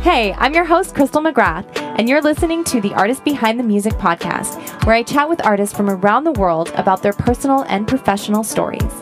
Hey, 0.00 0.32
I'm 0.38 0.54
your 0.54 0.64
host, 0.64 0.94
Crystal 0.94 1.20
McGrath, 1.20 1.66
and 1.76 2.08
you're 2.08 2.22
listening 2.22 2.64
to 2.64 2.80
the 2.80 2.94
Artist 2.94 3.22
Behind 3.22 3.60
the 3.60 3.64
Music 3.64 3.92
podcast, 3.92 4.86
where 4.86 4.96
I 4.96 5.02
chat 5.02 5.28
with 5.28 5.44
artists 5.44 5.76
from 5.76 5.90
around 5.90 6.24
the 6.24 6.32
world 6.32 6.70
about 6.74 7.02
their 7.02 7.12
personal 7.12 7.66
and 7.68 7.86
professional 7.86 8.42
stories. 8.42 8.94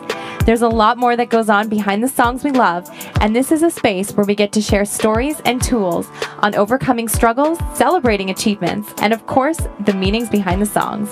There's 0.45 0.61
a 0.61 0.67
lot 0.67 0.97
more 0.97 1.15
that 1.15 1.29
goes 1.29 1.47
on 1.47 1.69
behind 1.69 2.03
the 2.03 2.09
songs 2.09 2.43
we 2.43 2.51
love, 2.51 2.89
and 3.21 3.33
this 3.33 3.49
is 3.53 3.63
a 3.63 3.71
space 3.71 4.11
where 4.11 4.25
we 4.25 4.35
get 4.35 4.51
to 4.51 4.61
share 4.61 4.83
stories 4.83 5.39
and 5.45 5.63
tools 5.63 6.09
on 6.39 6.53
overcoming 6.53 7.07
struggles, 7.07 7.57
celebrating 7.75 8.29
achievements, 8.29 8.93
and 9.01 9.13
of 9.13 9.25
course, 9.25 9.59
the 9.85 9.93
meanings 9.93 10.29
behind 10.29 10.61
the 10.61 10.65
songs. 10.65 11.09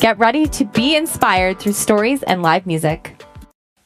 Get 0.00 0.18
ready 0.18 0.48
to 0.48 0.66
be 0.66 0.96
inspired 0.96 1.58
through 1.58 1.72
stories 1.72 2.22
and 2.24 2.42
live 2.42 2.66
music. 2.66 3.24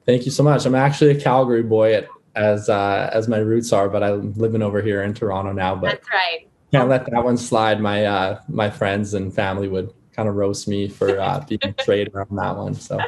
Thank 0.06 0.26
you 0.26 0.32
so 0.32 0.44
much. 0.44 0.66
I'm 0.66 0.76
actually 0.76 1.12
a 1.12 1.22
Calgary 1.22 1.64
boy 1.64 1.94
at, 1.94 2.10
as 2.36 2.68
uh, 2.68 3.10
as 3.14 3.30
my 3.30 3.38
roots 3.38 3.72
are, 3.72 3.88
but 3.88 4.04
I'm 4.04 4.34
living 4.34 4.62
over 4.62 4.82
here 4.82 5.04
in 5.04 5.14
Toronto 5.14 5.54
now. 5.54 5.76
But 5.76 5.92
that's 5.92 6.10
right. 6.12 6.50
Can't 6.74 6.90
let 6.90 7.10
that 7.10 7.24
one 7.24 7.38
slide. 7.38 7.80
My 7.80 8.04
uh, 8.04 8.42
my 8.50 8.70
friends 8.70 9.14
and 9.14 9.34
family 9.34 9.70
would 9.70 9.94
kind 10.12 10.28
of 10.28 10.36
roast 10.36 10.68
me 10.68 10.90
for 10.90 11.18
uh, 11.18 11.40
being 11.48 11.74
traitor 11.80 12.20
on 12.30 12.36
that 12.36 12.58
one. 12.58 12.74
So, 12.74 13.00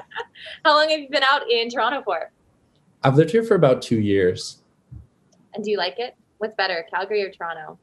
how 0.63 0.73
long 0.73 0.89
have 0.89 1.01
you 1.01 1.09
been 1.09 1.23
out 1.23 1.41
in 1.51 1.69
Toronto 1.69 2.01
for? 2.01 2.31
I've 3.03 3.15
lived 3.15 3.31
here 3.31 3.43
for 3.43 3.55
about 3.55 3.81
two 3.81 3.99
years. 3.99 4.59
And 5.53 5.65
do 5.65 5.69
you 5.69 5.77
like 5.77 5.99
it? 5.99 6.15
What's 6.37 6.55
better, 6.55 6.85
Calgary 6.91 7.23
or 7.23 7.31
Toronto? 7.31 7.79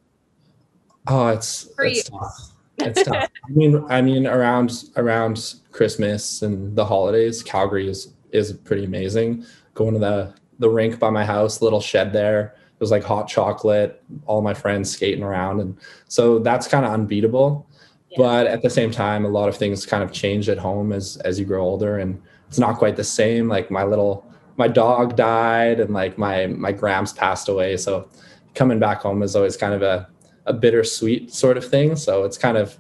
Oh, 1.06 1.28
it's 1.28 1.70
For 1.74 1.84
it's 1.84 2.08
you. 2.08 2.18
tough. 2.18 2.52
It's 2.78 3.02
tough. 3.02 3.30
I 3.48 3.50
mean, 3.50 3.84
I 3.88 4.00
mean, 4.02 4.26
around 4.26 4.84
around 4.96 5.54
Christmas 5.72 6.42
and 6.42 6.74
the 6.76 6.84
holidays, 6.84 7.42
Calgary 7.42 7.88
is 7.88 8.14
is 8.32 8.52
pretty 8.52 8.84
amazing. 8.84 9.44
Going 9.74 9.94
to 9.94 10.00
the 10.00 10.34
the 10.58 10.68
rink 10.68 10.98
by 10.98 11.10
my 11.10 11.24
house, 11.24 11.60
little 11.60 11.80
shed 11.80 12.12
there. 12.12 12.54
It 12.56 12.80
was 12.80 12.90
like 12.90 13.04
hot 13.04 13.28
chocolate, 13.28 14.02
all 14.26 14.42
my 14.42 14.54
friends 14.54 14.90
skating 14.90 15.22
around, 15.22 15.60
and 15.60 15.76
so 16.08 16.38
that's 16.38 16.66
kind 16.66 16.84
of 16.84 16.92
unbeatable. 16.92 17.66
Yeah. 18.10 18.18
But 18.18 18.46
at 18.46 18.62
the 18.62 18.70
same 18.70 18.90
time, 18.90 19.24
a 19.24 19.28
lot 19.28 19.48
of 19.48 19.56
things 19.56 19.86
kind 19.86 20.02
of 20.02 20.12
change 20.12 20.48
at 20.48 20.58
home 20.58 20.92
as 20.92 21.16
as 21.18 21.38
you 21.38 21.44
grow 21.44 21.62
older, 21.62 21.98
and 21.98 22.20
it's 22.48 22.58
not 22.58 22.78
quite 22.78 22.96
the 22.96 23.04
same. 23.04 23.48
Like 23.48 23.70
my 23.70 23.84
little 23.84 24.26
my 24.56 24.68
dog 24.68 25.16
died, 25.16 25.80
and 25.80 25.92
like 25.92 26.18
my 26.18 26.46
my 26.46 26.72
grams 26.72 27.12
passed 27.12 27.48
away, 27.48 27.76
so 27.76 28.08
coming 28.54 28.78
back 28.78 29.00
home 29.00 29.22
is 29.22 29.36
always 29.36 29.56
kind 29.56 29.74
of 29.74 29.82
a, 29.82 30.08
a 30.46 30.52
bittersweet 30.52 31.32
sort 31.32 31.56
of 31.56 31.68
thing. 31.68 31.96
So 31.96 32.24
it's 32.24 32.38
kind 32.38 32.56
of 32.56 32.76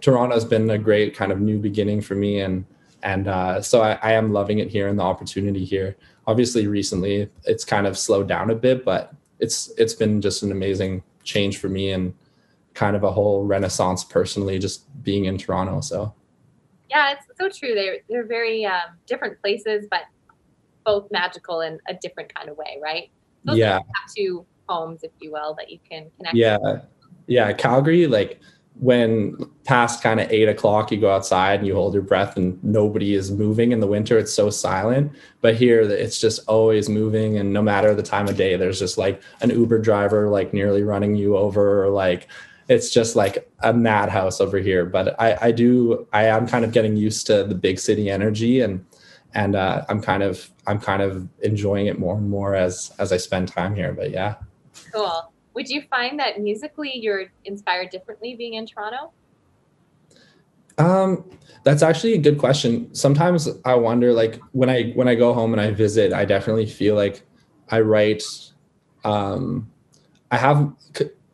Toronto's 0.00 0.44
been 0.44 0.70
a 0.70 0.78
great 0.78 1.14
kind 1.14 1.32
of 1.32 1.40
new 1.40 1.58
beginning 1.58 2.00
for 2.00 2.14
me, 2.14 2.40
and 2.40 2.64
and 3.02 3.28
uh, 3.28 3.60
so 3.62 3.82
I, 3.82 3.98
I 4.02 4.12
am 4.12 4.32
loving 4.32 4.58
it 4.58 4.68
here 4.68 4.88
and 4.88 4.98
the 4.98 5.02
opportunity 5.02 5.64
here. 5.64 5.96
Obviously, 6.26 6.66
recently 6.66 7.28
it's 7.44 7.64
kind 7.64 7.86
of 7.86 7.96
slowed 7.96 8.28
down 8.28 8.50
a 8.50 8.54
bit, 8.54 8.84
but 8.84 9.12
it's 9.40 9.72
it's 9.78 9.94
been 9.94 10.20
just 10.20 10.42
an 10.42 10.52
amazing 10.52 11.02
change 11.24 11.58
for 11.58 11.68
me 11.68 11.92
and 11.92 12.14
kind 12.74 12.94
of 12.94 13.04
a 13.04 13.10
whole 13.10 13.44
renaissance 13.44 14.04
personally, 14.04 14.58
just 14.58 14.84
being 15.02 15.24
in 15.24 15.38
Toronto. 15.38 15.80
So 15.80 16.14
yeah, 16.90 17.12
it's 17.12 17.26
so 17.38 17.48
true. 17.48 17.74
They're 17.74 17.98
they're 18.08 18.26
very 18.26 18.64
um, 18.64 18.98
different 19.06 19.40
places, 19.40 19.86
but 19.90 20.02
both 20.84 21.10
magical 21.10 21.62
in 21.62 21.80
a 21.88 21.94
different 21.94 22.32
kind 22.34 22.48
of 22.48 22.56
way, 22.56 22.78
right? 22.82 23.10
Those 23.44 23.58
yeah. 23.58 23.74
Have 23.74 24.14
to 24.16 24.46
homes, 24.68 25.02
if 25.02 25.12
you 25.20 25.32
will, 25.32 25.54
that 25.54 25.70
you 25.70 25.78
can 25.88 26.10
connect. 26.16 26.36
Yeah, 26.36 26.58
yeah. 27.26 27.52
Calgary, 27.52 28.06
like 28.06 28.40
when 28.78 29.36
past 29.64 30.02
kind 30.02 30.20
of 30.20 30.30
eight 30.30 30.48
o'clock, 30.48 30.90
you 30.90 31.00
go 31.00 31.10
outside 31.10 31.60
and 31.60 31.66
you 31.66 31.74
hold 31.74 31.94
your 31.94 32.02
breath, 32.02 32.36
and 32.36 32.62
nobody 32.62 33.14
is 33.14 33.30
moving 33.30 33.72
in 33.72 33.80
the 33.80 33.86
winter. 33.86 34.18
It's 34.18 34.32
so 34.32 34.50
silent. 34.50 35.12
But 35.40 35.56
here, 35.56 35.80
it's 35.80 36.20
just 36.20 36.46
always 36.48 36.88
moving, 36.88 37.38
and 37.38 37.52
no 37.52 37.62
matter 37.62 37.94
the 37.94 38.02
time 38.02 38.28
of 38.28 38.36
day, 38.36 38.56
there's 38.56 38.78
just 38.78 38.98
like 38.98 39.22
an 39.40 39.50
Uber 39.50 39.78
driver 39.78 40.28
like 40.28 40.52
nearly 40.52 40.82
running 40.82 41.16
you 41.16 41.36
over, 41.36 41.84
or 41.84 41.90
like 41.90 42.28
it's 42.68 42.90
just 42.92 43.14
like 43.16 43.50
a 43.62 43.72
madhouse 43.72 44.40
over 44.40 44.58
here. 44.58 44.84
But 44.84 45.20
I, 45.20 45.38
I 45.40 45.52
do, 45.52 46.06
I 46.12 46.24
am 46.24 46.48
kind 46.48 46.64
of 46.64 46.72
getting 46.72 46.96
used 46.96 47.26
to 47.28 47.44
the 47.44 47.54
big 47.54 47.78
city 47.78 48.10
energy 48.10 48.60
and 48.60 48.84
and 49.36 49.54
uh, 49.54 49.84
I'm 49.88 50.00
kind 50.00 50.22
of 50.22 50.50
I'm 50.66 50.80
kind 50.80 51.02
of 51.02 51.28
enjoying 51.40 51.86
it 51.86 51.98
more 51.98 52.16
and 52.16 52.28
more 52.28 52.56
as 52.56 52.90
as 52.98 53.12
I 53.12 53.18
spend 53.18 53.48
time 53.48 53.76
here. 53.76 53.92
But 53.92 54.10
yeah. 54.10 54.36
Cool. 54.92 55.32
Would 55.54 55.68
you 55.68 55.82
find 55.88 56.18
that 56.18 56.40
musically 56.40 56.92
you're 56.94 57.26
inspired 57.44 57.90
differently 57.90 58.34
being 58.36 58.54
in 58.54 58.66
Toronto? 58.66 59.12
Um, 60.78 61.30
that's 61.64 61.82
actually 61.82 62.14
a 62.14 62.18
good 62.18 62.38
question. 62.38 62.94
Sometimes 62.94 63.48
I 63.64 63.74
wonder, 63.74 64.12
like 64.12 64.40
when 64.52 64.68
I 64.68 64.92
when 64.92 65.08
I 65.08 65.14
go 65.14 65.32
home 65.32 65.52
and 65.52 65.60
I 65.60 65.70
visit, 65.70 66.12
I 66.12 66.24
definitely 66.24 66.66
feel 66.66 66.94
like 66.94 67.22
I 67.70 67.80
write. 67.80 68.22
Um, 69.04 69.70
I 70.30 70.36
have 70.36 70.72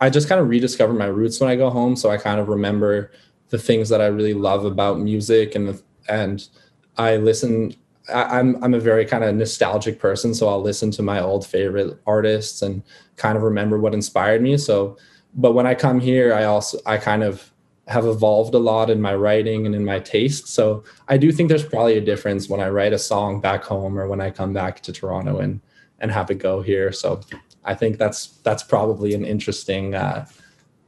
I 0.01 0.11
just 0.11 0.29
kind 0.29 0.41
of 0.41 0.49
rediscover 0.49 0.93
my 0.93 1.07
roots 1.07 1.41
when 1.41 1.49
I 1.49 1.57
go 1.57 1.71
home, 1.71 1.97
so 1.97 2.11
I 2.11 2.17
kind 2.17 2.41
of 2.41 2.49
remember 2.49 3.13
the 3.51 3.59
things 3.59 3.89
that 3.89 4.01
I 4.01 4.07
really 4.07 4.35
love 4.35 4.65
about 4.65 4.99
music 4.99 5.55
and 5.55 5.69
the, 5.69 5.83
and 6.09 6.49
I 6.97 7.17
listen 7.17 7.75
I, 8.09 8.41
am 8.41 8.63
I'm 8.63 8.75
a 8.75 8.81
very 8.81 9.05
kind 9.05 9.25
of 9.25 9.35
nostalgic 9.35 9.99
person, 9.99 10.35
so 10.35 10.49
I'll 10.49 10.63
listen 10.63 10.91
to 10.93 11.03
my 11.03 11.21
old 11.21 11.47
favorite 11.47 11.99
artists 12.07 12.63
and 12.63 12.83
kind 13.17 13.37
of 13.37 13.43
remember 13.43 13.79
what 13.79 13.95
inspired 13.95 14.43
me. 14.43 14.57
So, 14.59 14.97
but 15.35 15.53
when 15.53 15.67
I 15.67 15.75
come 15.75 16.01
here, 16.01 16.35
I 16.35 16.45
also 16.45 16.79
I 16.87 16.97
kind 16.97 17.23
of 17.23 17.53
have 17.89 18.07
evolved 18.07 18.55
a 18.55 18.59
lot 18.59 18.91
in 18.91 19.01
my 19.01 19.15
writing 19.15 19.67
and 19.67 19.75
in 19.75 19.85
my 19.85 19.99
taste. 19.99 20.49
So 20.49 20.85
I 21.09 21.17
do 21.17 21.33
think 21.33 21.49
there's 21.49 21.65
probably 21.65 21.99
a 21.99 22.01
difference 22.01 22.49
when 22.49 22.61
I 22.61 22.69
write 22.69 22.93
a 22.93 22.99
song 22.99 23.41
back 23.41 23.65
home 23.65 23.99
or 23.99 24.07
when 24.07 24.21
I 24.21 24.31
come 24.31 24.53
back 24.53 24.81
to 24.83 24.93
Toronto 24.93 25.39
and 25.39 25.61
and 26.01 26.11
have 26.11 26.31
it 26.31 26.39
go 26.39 26.63
here. 26.63 26.93
So 26.93 27.21
I 27.65 27.75
think 27.75 27.99
that's 27.99 28.39
that's 28.43 28.63
probably 28.63 29.15
an 29.15 29.25
interesting 29.25 29.95
uh, 29.95 30.27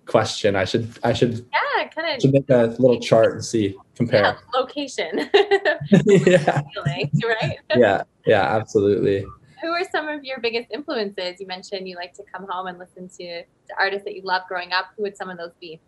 question. 0.07 0.57
I 0.57 0.65
should 0.65 0.99
I 1.03 1.13
should 1.13 1.47
yeah 1.53 1.89
kind 1.89 2.15
of 2.15 2.23
should 2.23 2.33
make 2.33 2.49
a 2.51 2.75
little 2.79 3.01
chart 3.01 3.35
and 3.35 3.45
see 3.45 3.77
compare 3.95 4.23
yeah, 4.23 4.37
location. 4.59 5.19
yeah. 6.07 6.63
Feeling, 6.75 7.11
right? 7.25 7.59
yeah, 7.77 8.03
yeah, 8.27 8.57
absolutely. 8.57 9.25
Who 9.63 9.71
are 9.71 9.85
some 9.91 10.09
of 10.09 10.25
your 10.25 10.41
biggest 10.41 10.71
influences? 10.71 11.41
You 11.41 11.47
mentioned 11.47 11.89
you 11.89 11.97
like 11.97 12.13
to 12.15 12.23
come 12.31 12.47
home 12.49 12.67
and 12.67 12.79
listen 12.79 13.09
to, 13.09 13.43
to 13.43 13.75
artists 13.79 14.05
that 14.05 14.15
you 14.15 14.23
love 14.23 14.43
growing 14.47 14.73
up. 14.73 14.87
Who 14.97 15.05
would 15.05 15.17
some 15.17 15.31
of 15.31 15.39
those 15.39 15.53
be? 15.59 15.81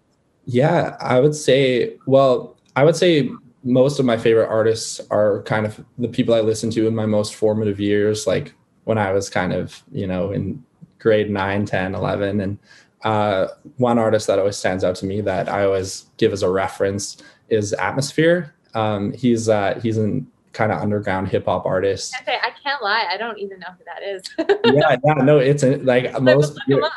Yeah, 0.47 0.97
I 1.01 1.21
would 1.21 1.35
say, 1.35 1.97
well, 2.07 2.57
I 2.75 2.85
would 2.85 2.97
say 2.97 3.29
most 3.65 3.99
of 3.99 4.07
my 4.07 4.17
favorite 4.17 4.49
artists 4.49 5.01
are 5.11 5.43
kind 5.43 5.67
of 5.67 5.85
the 5.99 6.09
people 6.09 6.35
I 6.35 6.41
listened 6.41 6.73
to 6.75 6.87
in 6.87 6.95
my 6.95 7.05
most 7.05 7.35
formative 7.35 7.81
years, 7.81 8.27
like 8.27 8.55
when 8.85 8.97
I 8.97 9.13
was 9.13 9.29
kind 9.29 9.53
of, 9.53 9.83
you 9.91 10.07
know, 10.07 10.31
in 10.31 10.65
grade 10.99 11.31
9, 11.31 11.67
10, 11.67 11.95
11. 11.95 12.41
And 12.41 12.59
uh, 13.05 13.49
one 13.77 13.99
artist 13.99 14.27
that 14.27 14.39
always 14.39 14.57
stands 14.57 14.85
out 14.85 14.97
to 14.97 15.07
me 15.07 15.21
that 15.21 15.49
I 15.49 15.65
always 15.65 16.07
give 16.17 16.33
as 16.33 16.43
a 16.43 16.51
reference 16.51 17.23
is 17.49 17.73
Atmosphere. 17.75 18.55
Um, 18.75 19.13
he's 19.13 19.49
uh, 19.49 19.79
he's 19.83 19.97
an 19.97 20.27
kind 20.57 20.73
of 20.73 20.81
underground 20.81 21.29
hip 21.29 21.45
hop 21.45 21.67
artist. 21.67 22.15
I, 22.19 22.25
say, 22.25 22.39
I 22.43 22.51
can't 22.63 22.83
lie, 22.83 23.07
I 23.11 23.17
don't 23.17 23.39
even 23.39 23.61
know 23.61 23.67
who 23.79 23.85
that 23.85 24.03
is. 24.03 24.23
yeah, 24.75 24.97
yeah, 25.05 25.23
no, 25.23 25.39
it's 25.39 25.63
like 25.63 26.21
most. 26.21 26.59
You're, 26.67 26.89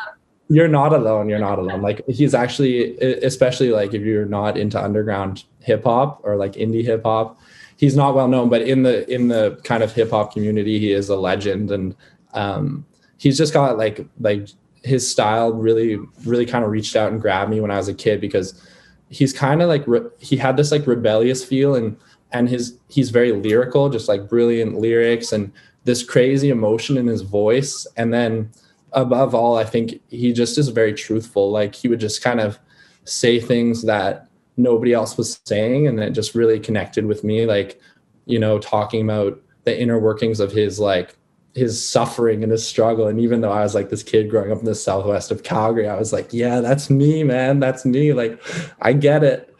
you're 0.47 0.67
not 0.67 0.93
alone. 0.93 1.29
You're 1.29 1.39
not 1.39 1.59
alone. 1.59 1.81
Like 1.81 2.01
he's 2.07 2.33
actually, 2.33 2.97
especially 2.99 3.69
like 3.69 3.93
if 3.93 4.01
you're 4.01 4.25
not 4.25 4.57
into 4.57 4.81
underground 4.81 5.43
hip 5.59 5.83
hop 5.83 6.21
or 6.23 6.37
like 6.37 6.53
indie 6.53 6.83
hip 6.83 7.03
hop, 7.03 7.37
he's 7.77 7.95
not 7.95 8.15
well 8.15 8.27
known. 8.27 8.49
But 8.49 8.63
in 8.63 8.83
the 8.83 9.07
in 9.13 9.27
the 9.27 9.59
kind 9.63 9.83
of 9.83 9.93
hip 9.93 10.09
hop 10.09 10.33
community, 10.33 10.79
he 10.79 10.91
is 10.91 11.09
a 11.09 11.15
legend, 11.15 11.69
and 11.69 11.95
um, 12.33 12.85
he's 13.17 13.37
just 13.37 13.53
got 13.53 13.77
like 13.77 14.07
like 14.19 14.47
his 14.83 15.09
style 15.09 15.53
really 15.53 15.97
really 16.25 16.45
kind 16.45 16.63
of 16.63 16.71
reached 16.71 16.95
out 16.95 17.11
and 17.11 17.21
grabbed 17.21 17.51
me 17.51 17.59
when 17.59 17.71
I 17.71 17.77
was 17.77 17.87
a 17.87 17.93
kid 17.93 18.21
because 18.21 18.61
he's 19.09 19.33
kind 19.33 19.61
of 19.61 19.67
like 19.67 19.83
re- 19.87 20.09
he 20.19 20.37
had 20.37 20.57
this 20.57 20.71
like 20.71 20.87
rebellious 20.87 21.43
feel 21.43 21.75
and 21.75 21.97
and 22.31 22.49
his 22.49 22.77
he's 22.89 23.09
very 23.09 23.31
lyrical 23.31 23.89
just 23.89 24.07
like 24.07 24.29
brilliant 24.29 24.75
lyrics 24.75 25.31
and 25.31 25.51
this 25.83 26.03
crazy 26.03 26.49
emotion 26.49 26.97
in 26.97 27.07
his 27.07 27.21
voice. 27.21 27.87
And 27.97 28.13
then 28.13 28.51
above 28.93 29.35
all 29.35 29.55
i 29.55 29.63
think 29.63 30.01
he 30.09 30.33
just 30.33 30.57
is 30.57 30.69
very 30.69 30.93
truthful. 30.93 31.51
Like 31.51 31.75
he 31.75 31.87
would 31.87 31.99
just 31.99 32.23
kind 32.23 32.39
of 32.39 32.59
say 33.05 33.39
things 33.39 33.83
that 33.83 34.27
nobody 34.57 34.93
else 34.93 35.17
was 35.17 35.39
saying 35.45 35.87
and 35.87 35.99
it 35.99 36.11
just 36.11 36.35
really 36.35 36.59
connected 36.59 37.05
with 37.05 37.23
me 37.23 37.45
like 37.45 37.79
you 38.25 38.37
know 38.37 38.59
talking 38.59 39.01
about 39.01 39.39
the 39.63 39.79
inner 39.79 39.97
workings 39.97 40.39
of 40.39 40.51
his 40.51 40.79
like 40.79 41.15
his 41.55 41.87
suffering 41.87 42.43
and 42.43 42.51
his 42.51 42.65
struggle. 42.67 43.07
And 43.07 43.19
even 43.19 43.41
though 43.41 43.51
i 43.51 43.61
was 43.61 43.75
like 43.75 43.89
this 43.89 44.03
kid 44.03 44.29
growing 44.29 44.51
up 44.51 44.59
in 44.59 44.65
the 44.65 44.75
southwest 44.75 45.31
of 45.31 45.43
calgary 45.43 45.87
i 45.87 45.97
was 45.97 46.13
like 46.13 46.31
yeah 46.31 46.61
that's 46.61 46.89
me 46.89 47.23
man. 47.23 47.59
That's 47.59 47.85
me. 47.85 48.13
Like 48.13 48.41
i 48.81 48.93
get 48.93 49.23
it. 49.23 49.55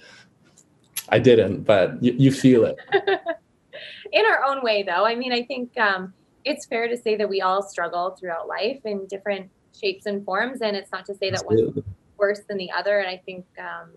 I 1.10 1.20
didn't 1.20 1.64
but 1.64 2.02
you, 2.04 2.14
you 2.18 2.32
feel 2.32 2.66
it. 2.66 2.78
In 4.12 4.26
our 4.26 4.44
own 4.44 4.64
way 4.64 4.84
though. 4.84 5.06
I 5.06 5.16
mean 5.16 5.34
i 5.34 5.44
think 5.44 5.78
um, 5.78 6.14
it's 6.46 6.66
fair 6.66 6.88
to 6.88 6.98
say 6.98 7.16
that 7.16 7.30
we 7.30 7.42
all 7.42 7.62
struggle 7.62 8.12
throughout 8.12 8.48
life 8.48 8.80
in 8.86 9.06
different 9.08 9.50
shapes 9.80 10.06
and 10.06 10.24
forms. 10.26 10.62
And 10.62 10.76
it's 10.76 10.92
not 10.92 11.06
to 11.06 11.16
say 11.16 11.30
that 11.30 11.46
one's 11.46 11.78
worse 12.18 12.42
than 12.48 12.58
the 12.58 12.72
other. 12.72 13.00
And 13.00 13.08
i 13.08 13.18
think 13.18 13.46
um, 13.60 13.92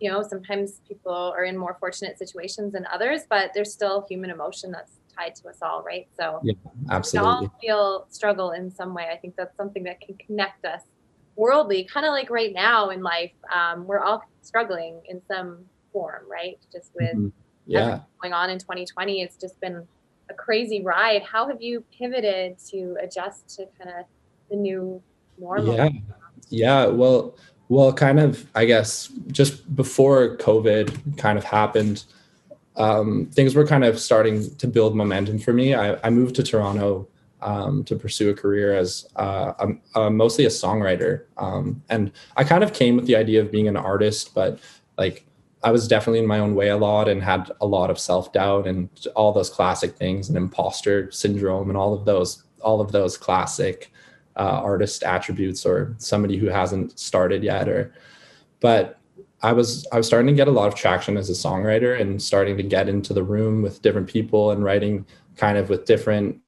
you 0.00 0.10
know 0.10 0.22
sometimes 0.22 0.80
people 0.86 1.12
are 1.12 1.44
in 1.44 1.56
more 1.56 1.76
fortunate 1.80 2.18
situations 2.18 2.72
than 2.72 2.86
others 2.92 3.22
but 3.28 3.50
there's 3.54 3.72
still 3.72 4.06
human 4.08 4.30
emotion 4.30 4.70
that's 4.70 4.97
tied 5.18 5.34
to 5.36 5.48
us 5.48 5.58
all 5.62 5.82
right? 5.82 6.06
So 6.18 6.40
yeah 6.42 6.54
absolutely 6.90 7.50
we 7.62 7.70
all 7.70 8.04
feel 8.04 8.06
struggle 8.10 8.52
in 8.52 8.70
some 8.70 8.94
way. 8.94 9.08
I 9.12 9.16
think 9.16 9.36
that's 9.36 9.56
something 9.56 9.82
that 9.84 10.00
can 10.00 10.16
connect 10.16 10.64
us 10.64 10.82
worldly 11.36 11.84
kind 11.84 12.04
of 12.04 12.10
like 12.10 12.30
right 12.30 12.52
now 12.52 12.90
in 12.90 13.00
life 13.02 13.30
um, 13.54 13.86
we're 13.86 14.00
all 14.00 14.22
struggling 14.42 15.00
in 15.08 15.20
some 15.28 15.58
form 15.92 16.22
right? 16.30 16.58
Just 16.72 16.90
with 16.94 17.14
mm-hmm. 17.14 17.28
yeah. 17.66 18.00
going 18.20 18.32
on 18.32 18.50
in 18.50 18.58
2020 18.58 19.22
it's 19.22 19.36
just 19.36 19.60
been 19.60 19.86
a 20.30 20.34
crazy 20.34 20.82
ride. 20.82 21.22
How 21.22 21.48
have 21.48 21.62
you 21.62 21.82
pivoted 21.96 22.58
to 22.70 22.96
adjust 23.00 23.48
to 23.56 23.66
kind 23.78 23.98
of 23.98 24.04
the 24.50 24.56
new 24.56 25.02
normal? 25.38 25.74
Yeah. 25.74 25.88
Yeah 26.50 26.86
well 26.86 27.36
well, 27.68 27.92
kind 27.92 28.18
of, 28.18 28.46
I 28.54 28.64
guess, 28.64 29.08
just 29.30 29.74
before 29.76 30.36
COVID 30.38 31.18
kind 31.18 31.36
of 31.36 31.44
happened, 31.44 32.04
um, 32.78 33.28
things 33.32 33.54
were 33.54 33.66
kind 33.66 33.84
of 33.84 33.98
starting 33.98 34.54
to 34.56 34.66
build 34.66 34.96
momentum 34.96 35.38
for 35.38 35.52
me. 35.52 35.74
I, 35.74 35.98
I 36.06 36.10
moved 36.10 36.36
to 36.36 36.42
Toronto 36.42 37.08
um, 37.42 37.84
to 37.84 37.96
pursue 37.96 38.30
a 38.30 38.34
career 38.34 38.74
as 38.74 39.08
uh, 39.16 39.52
a, 39.58 40.00
a, 40.00 40.10
mostly 40.10 40.44
a 40.44 40.48
songwriter. 40.48 41.24
Um, 41.36 41.82
and 41.88 42.12
I 42.36 42.44
kind 42.44 42.64
of 42.64 42.72
came 42.72 42.96
with 42.96 43.06
the 43.06 43.16
idea 43.16 43.40
of 43.40 43.50
being 43.50 43.68
an 43.68 43.76
artist, 43.76 44.32
but 44.34 44.60
like 44.96 45.26
I 45.62 45.72
was 45.72 45.88
definitely 45.88 46.20
in 46.20 46.26
my 46.26 46.38
own 46.38 46.54
way 46.54 46.68
a 46.68 46.76
lot 46.76 47.08
and 47.08 47.22
had 47.22 47.50
a 47.60 47.66
lot 47.66 47.90
of 47.90 47.98
self 47.98 48.32
doubt 48.32 48.66
and 48.66 48.88
all 49.16 49.32
those 49.32 49.50
classic 49.50 49.96
things 49.96 50.28
and 50.28 50.36
imposter 50.36 51.10
syndrome 51.10 51.68
and 51.68 51.76
all 51.76 51.92
of 51.92 52.04
those, 52.04 52.44
all 52.60 52.80
of 52.80 52.92
those 52.92 53.16
classic 53.16 53.92
uh, 54.36 54.60
artist 54.62 55.02
attributes 55.02 55.66
or 55.66 55.96
somebody 55.98 56.36
who 56.36 56.46
hasn't 56.46 56.98
started 56.98 57.42
yet 57.42 57.68
or 57.68 57.92
but 58.60 58.97
I 59.42 59.52
was 59.52 59.86
I 59.92 59.96
was 59.96 60.06
starting 60.06 60.26
to 60.28 60.32
get 60.34 60.48
a 60.48 60.52
lot 60.52 60.68
of 60.68 60.74
traction 60.74 61.16
as 61.16 61.30
a 61.30 61.32
songwriter 61.32 62.00
and 62.00 62.20
starting 62.20 62.56
to 62.56 62.62
get 62.62 62.88
into 62.88 63.12
the 63.12 63.22
room 63.22 63.62
with 63.62 63.82
different 63.82 64.08
people 64.08 64.50
and 64.50 64.64
writing 64.64 65.06
kind 65.36 65.56
of 65.56 65.68
with 65.68 65.84
different 65.84 66.40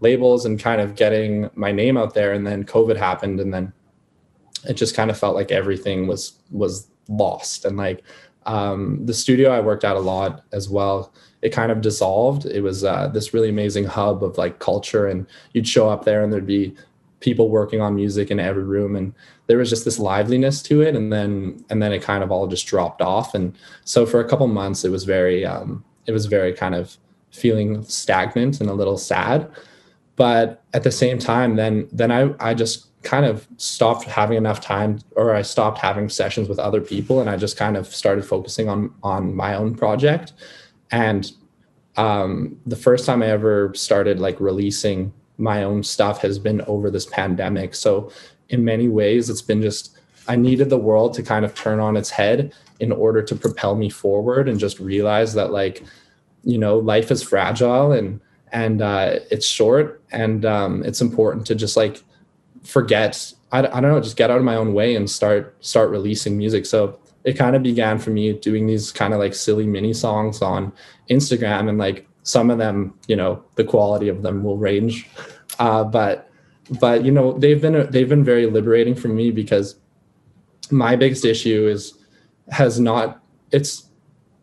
labels 0.00 0.44
and 0.46 0.58
kind 0.58 0.80
of 0.80 0.96
getting 0.96 1.50
my 1.54 1.70
name 1.70 1.96
out 1.96 2.14
there. 2.14 2.32
And 2.32 2.46
then 2.46 2.64
covid 2.64 2.96
happened 2.96 3.40
and 3.40 3.52
then 3.52 3.72
it 4.66 4.74
just 4.74 4.94
kind 4.94 5.10
of 5.10 5.18
felt 5.18 5.34
like 5.34 5.52
everything 5.52 6.06
was 6.06 6.38
was 6.50 6.88
lost. 7.08 7.64
And 7.64 7.76
like 7.76 8.02
um, 8.46 9.04
the 9.06 9.14
studio 9.14 9.50
i 9.50 9.60
worked 9.60 9.84
at 9.84 9.96
a 9.96 10.00
lot 10.00 10.44
as 10.52 10.68
well 10.68 11.14
it 11.44 11.52
kind 11.52 11.70
of 11.70 11.82
dissolved. 11.82 12.46
It 12.46 12.62
was 12.62 12.84
uh, 12.84 13.08
this 13.08 13.34
really 13.34 13.50
amazing 13.50 13.84
hub 13.84 14.24
of 14.24 14.38
like 14.38 14.60
culture 14.60 15.06
and 15.06 15.26
you'd 15.52 15.68
show 15.68 15.90
up 15.90 16.06
there 16.06 16.24
and 16.24 16.32
there'd 16.32 16.46
be 16.46 16.74
people 17.24 17.48
working 17.48 17.80
on 17.80 17.94
music 17.94 18.30
in 18.30 18.38
every 18.38 18.62
room 18.62 18.94
and 18.94 19.14
there 19.46 19.56
was 19.56 19.70
just 19.70 19.86
this 19.86 19.98
liveliness 19.98 20.62
to 20.62 20.82
it 20.82 20.94
and 20.94 21.10
then 21.10 21.64
and 21.70 21.82
then 21.82 21.90
it 21.90 22.02
kind 22.02 22.22
of 22.22 22.30
all 22.30 22.46
just 22.46 22.66
dropped 22.66 23.00
off. 23.00 23.34
And 23.34 23.56
so 23.84 24.04
for 24.04 24.20
a 24.20 24.28
couple 24.28 24.46
months 24.46 24.84
it 24.84 24.90
was 24.90 25.04
very 25.04 25.44
um, 25.46 25.82
it 26.06 26.12
was 26.12 26.26
very 26.26 26.52
kind 26.52 26.74
of 26.74 26.98
feeling 27.30 27.82
stagnant 27.84 28.60
and 28.60 28.68
a 28.68 28.74
little 28.74 28.98
sad. 28.98 29.50
But 30.16 30.62
at 30.74 30.82
the 30.82 30.92
same 30.92 31.18
time 31.18 31.56
then 31.56 31.88
then 31.90 32.12
i 32.12 32.32
i 32.40 32.52
just 32.52 32.88
kind 33.02 33.26
of 33.26 33.48
stopped 33.56 34.04
having 34.04 34.36
enough 34.38 34.60
time 34.60 34.98
or 35.16 35.34
i 35.34 35.42
stopped 35.42 35.78
having 35.78 36.08
sessions 36.08 36.48
with 36.48 36.58
other 36.58 36.80
people 36.80 37.20
and 37.20 37.28
i 37.28 37.36
just 37.36 37.56
kind 37.58 37.76
of 37.76 37.86
started 37.86 38.24
focusing 38.24 38.68
on 38.68 38.92
on 39.02 39.34
my 39.34 39.54
own 39.54 39.74
project. 39.74 40.34
And 40.90 41.32
um, 41.96 42.58
the 42.66 42.76
first 42.76 43.06
time 43.06 43.22
i 43.22 43.28
ever 43.28 43.72
started 43.74 44.20
like 44.20 44.38
releasing 44.40 45.12
my 45.38 45.64
own 45.64 45.82
stuff 45.82 46.20
has 46.22 46.38
been 46.38 46.60
over 46.62 46.90
this 46.90 47.06
pandemic. 47.06 47.74
So 47.74 48.10
in 48.48 48.64
many 48.64 48.88
ways, 48.88 49.30
it's 49.30 49.42
been 49.42 49.62
just 49.62 49.98
I 50.28 50.36
needed 50.36 50.70
the 50.70 50.78
world 50.78 51.14
to 51.14 51.22
kind 51.22 51.44
of 51.44 51.54
turn 51.54 51.80
on 51.80 51.96
its 51.96 52.10
head 52.10 52.54
in 52.80 52.92
order 52.92 53.22
to 53.22 53.34
propel 53.34 53.76
me 53.76 53.90
forward 53.90 54.48
and 54.48 54.58
just 54.58 54.80
realize 54.80 55.34
that 55.34 55.50
like 55.50 55.82
you 56.44 56.58
know 56.58 56.78
life 56.78 57.10
is 57.10 57.22
fragile 57.22 57.92
and 57.92 58.20
and 58.52 58.82
uh, 58.82 59.18
it's 59.30 59.46
short 59.46 60.00
and 60.12 60.44
um, 60.44 60.82
it's 60.84 61.00
important 61.00 61.46
to 61.46 61.54
just 61.54 61.76
like 61.76 62.02
forget 62.62 63.32
I, 63.52 63.58
I 63.60 63.80
don't 63.80 63.90
know 63.90 64.00
just 64.00 64.16
get 64.16 64.30
out 64.30 64.38
of 64.38 64.44
my 64.44 64.56
own 64.56 64.72
way 64.74 64.94
and 64.96 65.08
start 65.08 65.56
start 65.60 65.90
releasing 65.90 66.38
music 66.38 66.66
so 66.66 66.98
it 67.24 67.34
kind 67.34 67.56
of 67.56 67.62
began 67.62 67.98
for 67.98 68.10
me 68.10 68.32
doing 68.32 68.66
these 68.66 68.92
kind 68.92 69.12
of 69.12 69.18
like 69.18 69.34
silly 69.34 69.66
mini 69.66 69.92
songs 69.92 70.40
on 70.40 70.72
instagram 71.10 71.68
and 71.68 71.78
like 71.78 72.06
some 72.24 72.50
of 72.50 72.58
them 72.58 72.98
you 73.06 73.16
know 73.16 73.42
the 73.54 73.64
quality 73.64 74.08
of 74.08 74.22
them 74.22 74.42
will 74.42 74.58
range. 74.58 75.08
Uh, 75.58 75.84
but 75.84 76.30
but 76.80 77.04
you 77.04 77.12
know 77.12 77.38
they've 77.38 77.60
been 77.60 77.90
they've 77.90 78.08
been 78.08 78.24
very 78.24 78.46
liberating 78.46 78.94
for 78.94 79.08
me 79.08 79.30
because 79.30 79.76
my 80.70 80.96
biggest 80.96 81.24
issue 81.24 81.68
is 81.68 81.94
has 82.50 82.80
not 82.80 83.22
it's 83.52 83.88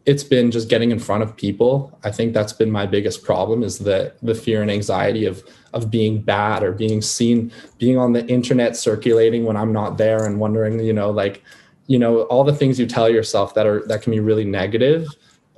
it's 0.05 0.23
been 0.23 0.49
just 0.49 0.69
getting 0.69 0.89
in 0.89 0.97
front 0.97 1.21
of 1.21 1.35
people. 1.37 1.99
I 2.03 2.11
think 2.11 2.33
that's 2.33 2.53
been 2.53 2.71
my 2.71 2.85
biggest 2.85 3.23
problem 3.23 3.61
is 3.61 3.79
the 3.79 4.13
the 4.21 4.33
fear 4.33 4.61
and 4.61 4.71
anxiety 4.71 5.25
of 5.25 5.43
of 5.73 5.89
being 5.89 6.21
bad 6.21 6.63
or 6.63 6.71
being 6.71 7.01
seen 7.01 7.51
being 7.77 7.97
on 7.97 8.13
the 8.13 8.25
internet 8.27 8.75
circulating 8.75 9.45
when 9.45 9.55
i'm 9.55 9.71
not 9.71 9.97
there 9.97 10.25
and 10.25 10.39
wondering 10.39 10.79
you 10.79 10.93
know 10.93 11.09
like 11.09 11.43
you 11.87 11.99
know 11.99 12.23
all 12.23 12.43
the 12.43 12.53
things 12.53 12.79
you 12.79 12.85
tell 12.85 13.09
yourself 13.09 13.53
that 13.53 13.65
are 13.65 13.85
that 13.87 14.01
can 14.01 14.11
be 14.11 14.19
really 14.19 14.45
negative 14.45 15.07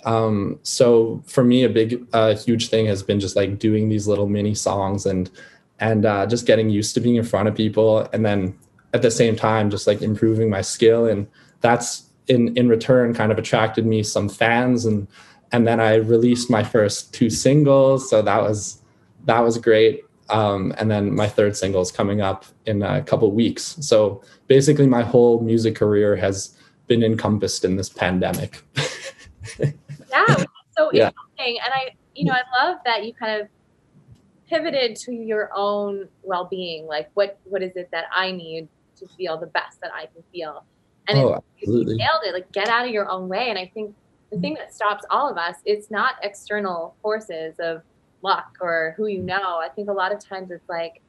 um, 0.05 0.59
so 0.63 1.23
for 1.25 1.43
me, 1.43 1.63
a 1.63 1.69
big, 1.69 2.05
uh, 2.13 2.35
huge 2.35 2.69
thing 2.69 2.85
has 2.87 3.03
been 3.03 3.19
just 3.19 3.35
like 3.35 3.59
doing 3.59 3.89
these 3.89 4.07
little 4.07 4.27
mini 4.27 4.55
songs 4.55 5.05
and 5.05 5.29
and 5.79 6.05
uh, 6.05 6.25
just 6.25 6.45
getting 6.45 6.69
used 6.69 6.93
to 6.93 7.01
being 7.01 7.15
in 7.15 7.23
front 7.23 7.47
of 7.47 7.55
people, 7.55 8.07
and 8.13 8.25
then 8.25 8.57
at 8.93 9.01
the 9.01 9.11
same 9.11 9.35
time, 9.35 9.69
just 9.69 9.87
like 9.87 10.01
improving 10.01 10.49
my 10.49 10.61
skill, 10.61 11.07
and 11.07 11.27
that's 11.61 12.03
in 12.27 12.55
in 12.57 12.69
return 12.69 13.13
kind 13.13 13.31
of 13.31 13.37
attracted 13.37 13.85
me 13.85 14.03
some 14.03 14.29
fans, 14.29 14.85
and 14.85 15.07
and 15.51 15.67
then 15.67 15.79
I 15.79 15.95
released 15.95 16.49
my 16.49 16.63
first 16.63 17.13
two 17.13 17.29
singles, 17.29 18.09
so 18.09 18.21
that 18.21 18.41
was 18.41 18.81
that 19.25 19.39
was 19.39 19.57
great. 19.57 20.03
Um, 20.29 20.73
and 20.77 20.89
then 20.89 21.13
my 21.13 21.27
third 21.27 21.55
single 21.55 21.81
is 21.81 21.91
coming 21.91 22.21
up 22.21 22.45
in 22.65 22.81
a 22.81 23.01
couple 23.03 23.31
weeks. 23.31 23.75
So 23.81 24.23
basically, 24.47 24.87
my 24.87 25.03
whole 25.03 25.41
music 25.41 25.75
career 25.75 26.15
has 26.15 26.57
been 26.87 27.03
encompassed 27.03 27.65
in 27.65 27.75
this 27.75 27.89
pandemic. 27.89 28.61
yeah, 30.13 30.45
so 30.77 30.89
yeah. 30.93 31.09
interesting. 31.09 31.59
And 31.63 31.73
I, 31.73 31.95
you 32.15 32.25
know, 32.25 32.33
I 32.33 32.65
love 32.65 32.77
that 32.85 33.05
you 33.05 33.13
kind 33.13 33.41
of 33.41 33.47
pivoted 34.47 34.95
to 34.97 35.13
your 35.13 35.49
own 35.55 36.07
well-being. 36.21 36.85
Like, 36.85 37.09
what 37.15 37.39
what 37.45 37.61
is 37.63 37.75
it 37.75 37.89
that 37.91 38.05
I 38.15 38.31
need 38.31 38.67
to 38.97 39.07
feel 39.07 39.37
the 39.37 39.47
best 39.47 39.81
that 39.81 39.91
I 39.93 40.05
can 40.05 40.23
feel? 40.31 40.63
And 41.07 41.19
oh, 41.19 41.43
absolutely. 41.59 41.93
you 41.93 41.97
nailed 41.97 42.21
it. 42.25 42.33
Like, 42.33 42.51
get 42.51 42.69
out 42.69 42.85
of 42.85 42.91
your 42.91 43.09
own 43.09 43.27
way. 43.27 43.49
And 43.49 43.59
I 43.59 43.69
think 43.73 43.93
the 44.31 44.39
thing 44.39 44.53
that 44.55 44.73
stops 44.73 45.05
all 45.09 45.29
of 45.29 45.37
us, 45.37 45.57
it's 45.65 45.91
not 45.91 46.15
external 46.23 46.95
forces 47.01 47.55
of 47.59 47.81
luck 48.21 48.57
or 48.61 48.93
who 48.97 49.07
you 49.07 49.21
know. 49.21 49.59
I 49.59 49.69
think 49.69 49.89
a 49.89 49.93
lot 49.93 50.11
of 50.11 50.19
times 50.19 50.49
it's 50.49 50.67
like 50.69 51.01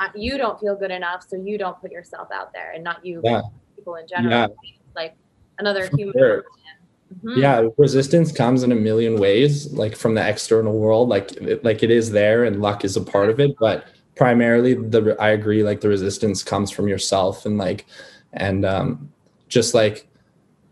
uh, 0.00 0.08
you 0.14 0.36
don't 0.36 0.60
feel 0.60 0.76
good 0.76 0.90
enough, 0.90 1.24
so 1.26 1.36
you 1.36 1.58
don't 1.58 1.80
put 1.80 1.90
yourself 1.90 2.28
out 2.32 2.52
there, 2.52 2.72
and 2.72 2.84
not 2.84 3.04
you, 3.04 3.20
yeah. 3.24 3.42
people 3.76 3.94
in 3.96 4.06
general. 4.06 4.30
Yeah. 4.30 4.46
Like 4.94 5.14
another 5.58 5.88
human. 5.96 6.12
Sure. 6.12 6.44
Mm-hmm. 7.12 7.38
Yeah, 7.38 7.68
resistance 7.78 8.32
comes 8.32 8.62
in 8.62 8.72
a 8.72 8.76
million 8.76 9.16
ways, 9.18 9.72
like 9.72 9.96
from 9.96 10.14
the 10.14 10.26
external 10.26 10.78
world, 10.78 11.08
like 11.08 11.36
like 11.62 11.82
it 11.82 11.90
is 11.90 12.10
there, 12.10 12.44
and 12.44 12.62
luck 12.62 12.84
is 12.84 12.96
a 12.96 13.00
part 13.02 13.30
of 13.30 13.38
it. 13.38 13.54
But 13.58 13.86
primarily, 14.16 14.74
the 14.74 15.16
I 15.20 15.30
agree, 15.30 15.62
like 15.62 15.80
the 15.80 15.88
resistance 15.88 16.42
comes 16.42 16.70
from 16.70 16.88
yourself, 16.88 17.44
and 17.44 17.58
like, 17.58 17.86
and 18.32 18.64
um, 18.64 19.12
just 19.48 19.74
like 19.74 20.08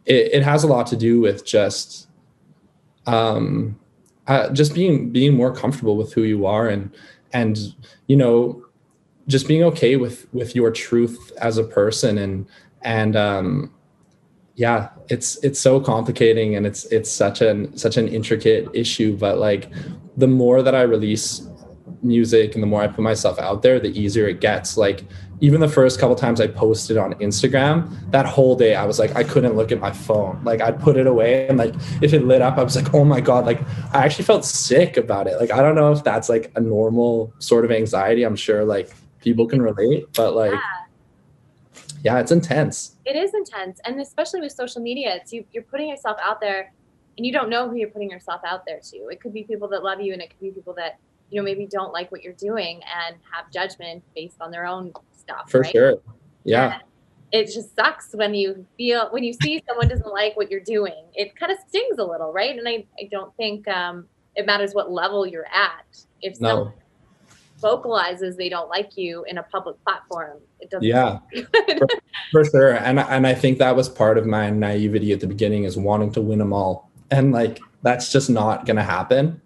it, 0.07 0.33
it 0.33 0.43
has 0.43 0.65
a 0.65 0.67
lot 0.67 0.87
to 0.89 0.97
do 0.97 1.21
with 1.21 1.45
just 1.45 2.09
um, 3.07 3.79
uh, 4.27 4.51
just 4.51 4.75
being 4.75 5.11
being 5.11 5.35
more 5.35 5.55
comfortable 5.55 5.97
with 5.97 6.13
who 6.13 6.23
you 6.23 6.47
are, 6.47 6.69
and 6.69 6.91
and 7.33 7.75
you 8.07 8.17
know, 8.17 8.65
just 9.29 9.47
being 9.47 9.63
okay 9.65 9.97
with 9.97 10.27
with 10.33 10.55
your 10.55 10.71
truth 10.71 11.33
as 11.39 11.59
a 11.59 11.65
person, 11.65 12.19
and 12.19 12.47
and 12.83 13.17
um, 13.17 13.73
yeah 14.61 14.91
it's 15.09 15.43
it's 15.43 15.59
so 15.59 15.81
complicating 15.81 16.55
and 16.55 16.67
it's 16.67 16.85
it's 16.87 17.11
such 17.11 17.41
an 17.41 17.75
such 17.79 17.97
an 17.97 18.07
intricate 18.07 18.69
issue 18.75 19.17
but 19.17 19.39
like 19.39 19.71
the 20.19 20.27
more 20.27 20.63
that 20.63 20.75
i 20.75 20.83
release 20.83 21.49
music 22.03 22.55
and 22.55 22.63
the 22.63 22.67
more 22.67 22.83
i 22.83 22.87
put 22.87 23.01
myself 23.01 23.39
out 23.39 23.63
there 23.63 23.81
the 23.81 23.99
easier 23.99 24.29
it 24.29 24.39
gets 24.39 24.77
like 24.77 25.05
even 25.43 25.61
the 25.61 25.69
first 25.69 25.99
couple 25.99 26.15
times 26.15 26.39
I 26.39 26.49
posted 26.49 26.99
on 26.99 27.15
Instagram, 27.15 27.89
that 28.11 28.27
whole 28.27 28.57
day 28.57 28.75
I 28.75 28.85
was 28.85 28.99
like, 28.99 29.17
I 29.17 29.25
couldn't 29.25 29.57
look 29.57 29.73
at 29.73 29.81
my 29.81 29.91
phone. 29.91 30.39
Like 30.45 30.61
I'd 30.61 30.79
put 30.79 30.99
it 30.99 31.07
away 31.07 31.49
and 31.49 31.57
like 31.57 31.75
if 32.03 32.13
it 32.13 32.27
lit 32.27 32.43
up, 32.43 32.59
I 32.59 32.63
was 32.63 32.77
like, 32.77 32.93
oh 32.93 33.07
my 33.07 33.23
God. 33.23 33.47
Like 33.47 33.63
I 33.95 34.05
actually 34.05 34.27
felt 34.27 34.45
sick 34.45 34.99
about 34.99 35.27
it. 35.29 35.41
Like 35.41 35.51
I 35.51 35.63
don't 35.63 35.75
know 35.75 35.93
if 35.93 36.05
that's 36.05 36.29
like 36.29 36.53
a 36.57 36.61
normal 36.61 37.33
sort 37.39 37.65
of 37.65 37.71
anxiety. 37.71 38.23
I'm 38.23 38.37
sure 38.37 38.67
like 38.67 38.91
people 39.23 39.47
can 39.47 39.63
relate, 39.63 40.13
but 40.13 40.35
like 40.35 40.53
yeah, 40.53 40.80
yeah 42.03 42.19
it's 42.19 42.33
intense. 42.33 42.97
It 43.05 43.17
is 43.17 43.35
intense. 43.35 43.81
And 43.85 44.01
especially 44.01 44.41
with 44.41 44.53
social 44.53 44.83
media, 44.83 45.17
it's 45.17 45.33
you 45.33 45.45
you're 45.53 45.65
putting 45.65 45.89
yourself 45.89 46.17
out 46.23 46.41
there 46.41 46.73
and 47.17 47.27
you 47.27 47.33
don't 47.33 47.51
know 47.51 47.69
who 47.69 47.77
you're 47.77 47.91
putting 47.91 48.11
yourself 48.11 48.41
out 48.47 48.65
there 48.67 48.81
to. 48.81 48.97
It 49.09 49.21
could 49.21 49.35
be 49.35 49.45
people 49.45 49.69
that 49.69 49.83
love 49.83 50.01
you 50.01 50.13
and 50.13 50.23
it 50.23 50.31
could 50.31 50.41
be 50.41 50.51
people 50.51 50.75
that 50.75 50.99
you 51.31 51.41
know 51.41 51.45
maybe 51.45 51.67
don't 51.67 51.93
like 51.93 52.11
what 52.11 52.23
you're 52.23 52.33
doing 52.35 52.81
and 53.07 53.17
have 53.31 53.51
judgment 53.53 54.03
based 54.15 54.41
on 54.41 54.51
their 54.51 54.67
own 54.67 54.93
stuff. 55.17 55.51
For 55.51 55.61
right? 55.61 55.73
sure. 55.73 55.95
Yeah. 56.45 56.75
And 56.75 56.83
it 57.33 57.45
just 57.47 57.77
sucks 57.77 58.09
when 58.13 58.35
you 58.35 58.67
feel 58.77 59.09
when 59.11 59.23
you 59.23 59.33
see 59.33 59.63
someone 59.69 59.89
doesn't 59.89 60.11
like 60.11 60.37
what 60.37 60.51
you're 60.51 60.61
doing. 60.61 61.05
It 61.15 61.37
kind 61.37 61.53
of 61.53 61.59
stings 61.69 61.99
a 61.99 62.05
little, 62.05 62.33
right? 62.33 62.59
And 62.59 62.67
I, 62.69 62.85
I 62.99 63.09
don't 63.11 63.35
think 63.37 63.69
um, 63.69 64.07
it 64.37 64.47
matters 64.47 64.75
what 64.75 64.91
level 64.91 65.27
you're 65.27 65.47
at. 65.47 66.05
If 66.23 66.41
no. 66.41 66.49
someone 66.49 66.73
vocalizes 67.61 68.37
they 68.37 68.49
don't 68.49 68.69
like 68.69 68.97
you 68.97 69.25
in 69.29 69.39
a 69.39 69.43
public 69.45 69.83
platform, 69.85 70.39
it 70.61 70.71
doesn't. 70.71 70.87
Yeah, 70.87 71.19
for, 71.79 71.89
for, 72.33 72.45
sure. 72.45 72.73
And 72.75 73.01
and 73.01 73.27
I 73.27 73.35
think 73.35 73.59
that 73.59 73.77
was 73.77 73.89
part 73.89 74.19
of 74.19 74.27
my 74.27 74.51
naivety 74.51 75.13
at 75.13 75.21
the 75.21 75.27
beginning 75.27 75.65
is 75.65 75.77
wanting 75.77 76.13
to 76.13 76.21
win 76.21 76.39
them 76.39 76.53
all, 76.53 76.91
and 77.11 77.33
like 77.33 77.61
that's 77.83 78.13
just 78.13 78.31
not 78.31 78.67
gonna 78.67 78.85
happen. 78.85 79.41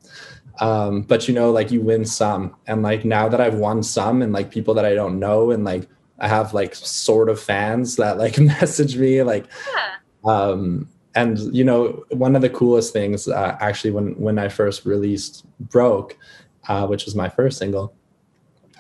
Um, 0.61 1.03
but 1.03 1.27
you 1.27 1.35
know, 1.35 1.51
like 1.51 1.71
you 1.71 1.81
win 1.81 2.05
some, 2.05 2.57
and 2.67 2.83
like 2.83 3.05
now 3.05 3.29
that 3.29 3.41
I've 3.41 3.57
won 3.57 3.83
some, 3.83 4.23
and 4.23 4.33
like 4.33 4.51
people 4.51 4.75
that 4.75 4.85
I 4.85 4.95
don't 4.95 5.19
know, 5.19 5.51
and 5.51 5.65
like 5.65 5.89
I 6.19 6.29
have 6.29 6.55
like 6.55 6.75
sort 6.75 7.29
of 7.29 7.41
fans 7.41 7.97
that 7.97 8.19
like 8.19 8.39
message 8.61 8.97
me, 8.97 9.23
like, 9.23 9.47
yeah. 9.75 10.31
um, 10.31 10.89
and 11.15 11.39
you 11.55 11.65
know, 11.65 12.05
one 12.11 12.37
of 12.37 12.43
the 12.43 12.51
coolest 12.51 12.93
things 12.93 13.29
uh, 13.29 13.57
actually 13.61 13.91
when 13.91 14.19
when 14.19 14.39
I 14.39 14.49
first 14.49 14.85
released 14.85 15.45
"Broke," 15.59 16.17
uh, 16.69 16.87
which 16.87 17.05
was 17.05 17.15
my 17.15 17.29
first 17.29 17.59
single, 17.59 17.95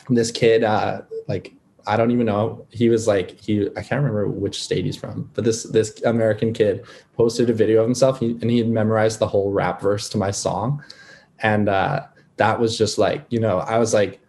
this 0.08 0.30
kid, 0.30 0.64
uh, 0.64 1.02
like 1.28 1.54
I 1.86 1.96
don't 1.96 2.10
even 2.10 2.26
know. 2.26 2.66
He 2.70 2.88
was 2.88 3.06
like 3.06 3.38
he 3.40 3.68
I 3.76 3.82
can't 3.82 4.02
remember 4.02 4.28
which 4.28 4.62
state 4.62 4.84
he's 4.84 4.96
from, 4.96 5.30
but 5.34 5.44
this 5.44 5.64
this 5.64 6.02
American 6.02 6.52
kid 6.52 6.84
posted 7.16 7.50
a 7.50 7.54
video 7.54 7.80
of 7.80 7.86
himself 7.86 8.20
and 8.20 8.50
he 8.50 8.58
had 8.58 8.68
memorized 8.68 9.18
the 9.18 9.28
whole 9.28 9.52
rap 9.52 9.80
verse 9.80 10.08
to 10.10 10.18
my 10.18 10.30
song. 10.30 10.82
And 11.40 11.68
uh, 11.68 12.06
that 12.36 12.58
was 12.58 12.76
just 12.76 12.98
like 12.98 13.24
you 13.30 13.40
know 13.40 13.58
i 13.60 13.78
was 13.78 13.94
like 13.94 14.20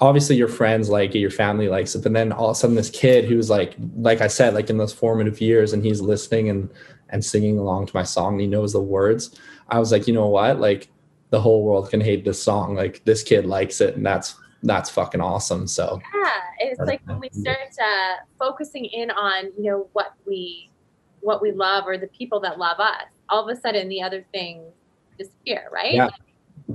obviously 0.00 0.36
your 0.36 0.48
friends 0.48 0.88
like 0.88 1.14
it 1.14 1.18
your 1.18 1.30
family 1.30 1.68
likes 1.68 1.94
it 1.94 2.02
but 2.02 2.12
then 2.12 2.32
all 2.32 2.50
of 2.50 2.52
a 2.52 2.54
sudden 2.54 2.76
this 2.76 2.90
kid 2.90 3.24
who's 3.24 3.50
like 3.50 3.74
like 3.96 4.20
i 4.20 4.26
said 4.26 4.54
like 4.54 4.70
in 4.70 4.76
those 4.76 4.92
formative 4.92 5.40
years 5.40 5.72
and 5.72 5.84
he's 5.84 6.00
listening 6.00 6.48
and 6.48 6.70
and 7.10 7.24
singing 7.24 7.58
along 7.58 7.86
to 7.86 7.96
my 7.96 8.02
song 8.02 8.34
and 8.34 8.40
he 8.40 8.46
knows 8.46 8.72
the 8.72 8.80
words 8.80 9.38
i 9.68 9.78
was 9.78 9.92
like 9.92 10.06
you 10.06 10.14
know 10.14 10.28
what? 10.28 10.60
Like 10.60 10.88
the 11.30 11.40
whole 11.40 11.62
world 11.62 11.90
can 11.90 12.00
hate 12.00 12.24
this 12.24 12.42
song. 12.42 12.74
Like 12.74 13.04
this 13.04 13.22
kid 13.22 13.44
likes 13.44 13.80
it 13.80 13.96
and 13.96 14.06
that's 14.06 14.36
that's 14.64 14.90
fucking 14.90 15.20
awesome 15.20 15.66
so 15.66 16.00
yeah 16.14 16.40
it's 16.58 16.80
like 16.80 17.00
when 17.06 17.20
we 17.20 17.28
start 17.30 17.58
uh, 17.80 18.14
focusing 18.38 18.84
in 18.86 19.10
on 19.10 19.44
you 19.56 19.70
know 19.70 19.88
what 19.92 20.14
we 20.26 20.70
what 21.20 21.40
we 21.40 21.52
love 21.52 21.84
or 21.86 21.96
the 21.96 22.08
people 22.08 22.40
that 22.40 22.58
love 22.58 22.80
us 22.80 23.04
all 23.28 23.48
of 23.48 23.56
a 23.56 23.60
sudden 23.60 23.88
the 23.88 24.02
other 24.02 24.24
things 24.32 24.64
disappear, 25.18 25.68
right? 25.72 25.94
Yeah, 25.94 26.08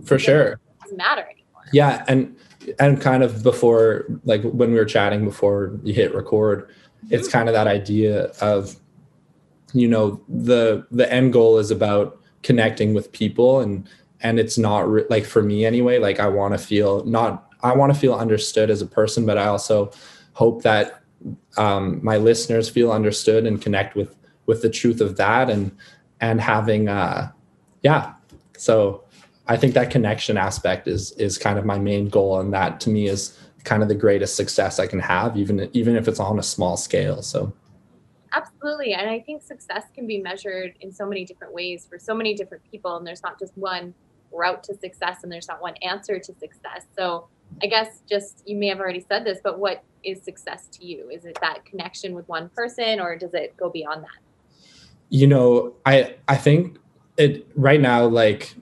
for 0.06 0.20
sure. 0.20 0.60
doesn't 0.82 0.98
matter 0.98 1.22
anymore. 1.22 1.64
Yeah, 1.72 2.04
and 2.08 2.36
and 2.80 3.02
kind 3.02 3.24
of 3.24 3.42
before, 3.42 4.06
like 4.26 4.44
when 4.44 4.72
we 4.72 4.78
were 4.78 4.86
chatting 4.86 5.26
before 5.26 5.80
you 5.84 5.94
hit 5.94 6.14
record, 6.14 6.70
it's 7.10 7.28
kind 7.28 7.50
of 7.50 7.54
that 7.54 7.68
idea 7.68 8.26
of, 8.42 8.76
you 9.74 9.88
know, 9.88 10.22
the 10.28 10.86
the 10.92 11.12
end 11.12 11.34
goal 11.34 11.58
is 11.58 11.72
about 11.72 12.20
connecting 12.44 12.94
with 12.94 13.12
people, 13.12 13.62
and 13.62 13.90
and 14.22 14.40
it's 14.40 14.58
not 14.58 14.88
re- 14.88 15.06
like 15.10 15.26
for 15.26 15.42
me 15.42 15.66
anyway. 15.66 15.98
Like 15.98 16.20
I 16.20 16.28
want 16.28 16.54
to 16.54 16.58
feel 16.58 17.04
not 17.06 17.50
I 17.64 17.74
want 17.76 17.94
to 17.94 18.00
feel 18.00 18.14
understood 18.14 18.70
as 18.70 18.82
a 18.82 18.86
person, 18.86 19.26
but 19.26 19.38
I 19.38 19.46
also 19.46 19.92
hope 20.34 20.64
that 20.64 21.02
um, 21.58 22.00
my 22.04 22.18
listeners 22.18 22.70
feel 22.70 22.92
understood 22.92 23.46
and 23.46 23.62
connect 23.62 23.96
with 23.96 24.16
with 24.46 24.62
the 24.62 24.70
truth 24.70 25.00
of 25.00 25.16
that 25.16 25.50
and 25.50 25.72
and 26.20 26.42
having 26.42 26.90
uh 26.90 27.32
yeah 27.82 28.14
so 28.58 29.04
I 29.48 29.58
think 29.58 29.74
that 29.74 29.90
connection 29.90 30.38
aspect 30.38 30.88
is 30.88 31.12
is 31.14 31.38
kind 31.38 31.60
of 31.60 31.66
my 31.66 31.78
main 31.78 32.08
goal, 32.08 32.40
and 32.40 32.54
that 32.54 32.80
to 32.82 32.90
me 32.90 33.08
is 33.08 33.38
kind 33.64 33.82
of 33.82 33.90
the 33.90 33.96
greatest 33.96 34.36
success 34.36 34.80
I 34.80 34.88
can 34.88 35.00
have, 35.00 35.38
even 35.38 35.70
even 35.74 35.96
if 35.96 36.08
it's 36.08 36.20
on 36.20 36.40
a 36.40 36.44
small 36.44 36.78
scale. 36.78 37.22
So 37.22 37.54
absolutely, 38.34 38.94
and 38.94 39.10
I 39.10 39.20
think 39.20 39.44
success 39.44 39.86
can 39.94 40.08
be 40.08 40.20
measured 40.20 40.76
in 40.80 40.92
so 40.92 41.06
many 41.06 41.26
different 41.26 41.54
ways 41.54 41.86
for 41.90 42.00
so 42.00 42.14
many 42.16 42.34
different 42.34 42.64
people, 42.72 42.96
and 42.96 43.06
there's 43.06 43.24
not 43.24 43.38
just 43.38 43.58
one 43.58 43.94
route 44.32 44.64
to 44.64 44.76
success, 44.76 45.24
and 45.24 45.32
there's 45.32 45.48
not 45.48 45.62
one 45.62 45.76
answer 45.82 46.20
to 46.20 46.34
success. 46.34 46.86
So 46.98 47.28
I 47.62 47.68
guess 47.68 48.02
just 48.10 48.44
you 48.46 48.56
may 48.56 48.68
have 48.68 48.80
already 48.80 49.06
said 49.08 49.26
this, 49.26 49.40
but 49.44 49.60
what 49.60 49.84
is 50.04 50.22
success 50.22 50.68
to 50.74 50.86
you? 50.86 51.10
Is 51.10 51.26
it 51.26 51.38
that 51.42 51.66
connection 51.66 52.14
with 52.14 52.28
one 52.28 52.50
person, 52.50 53.00
or 53.00 53.18
does 53.18 53.34
it 53.34 53.56
go 53.58 53.70
beyond 53.70 54.04
that? 54.04 54.20
You 55.10 55.28
know, 55.28 55.74
I 55.86 56.16
I 56.28 56.36
think 56.36 56.78
it 57.18 57.48
right 57.56 57.80
now 57.80 58.06
like 58.06 58.56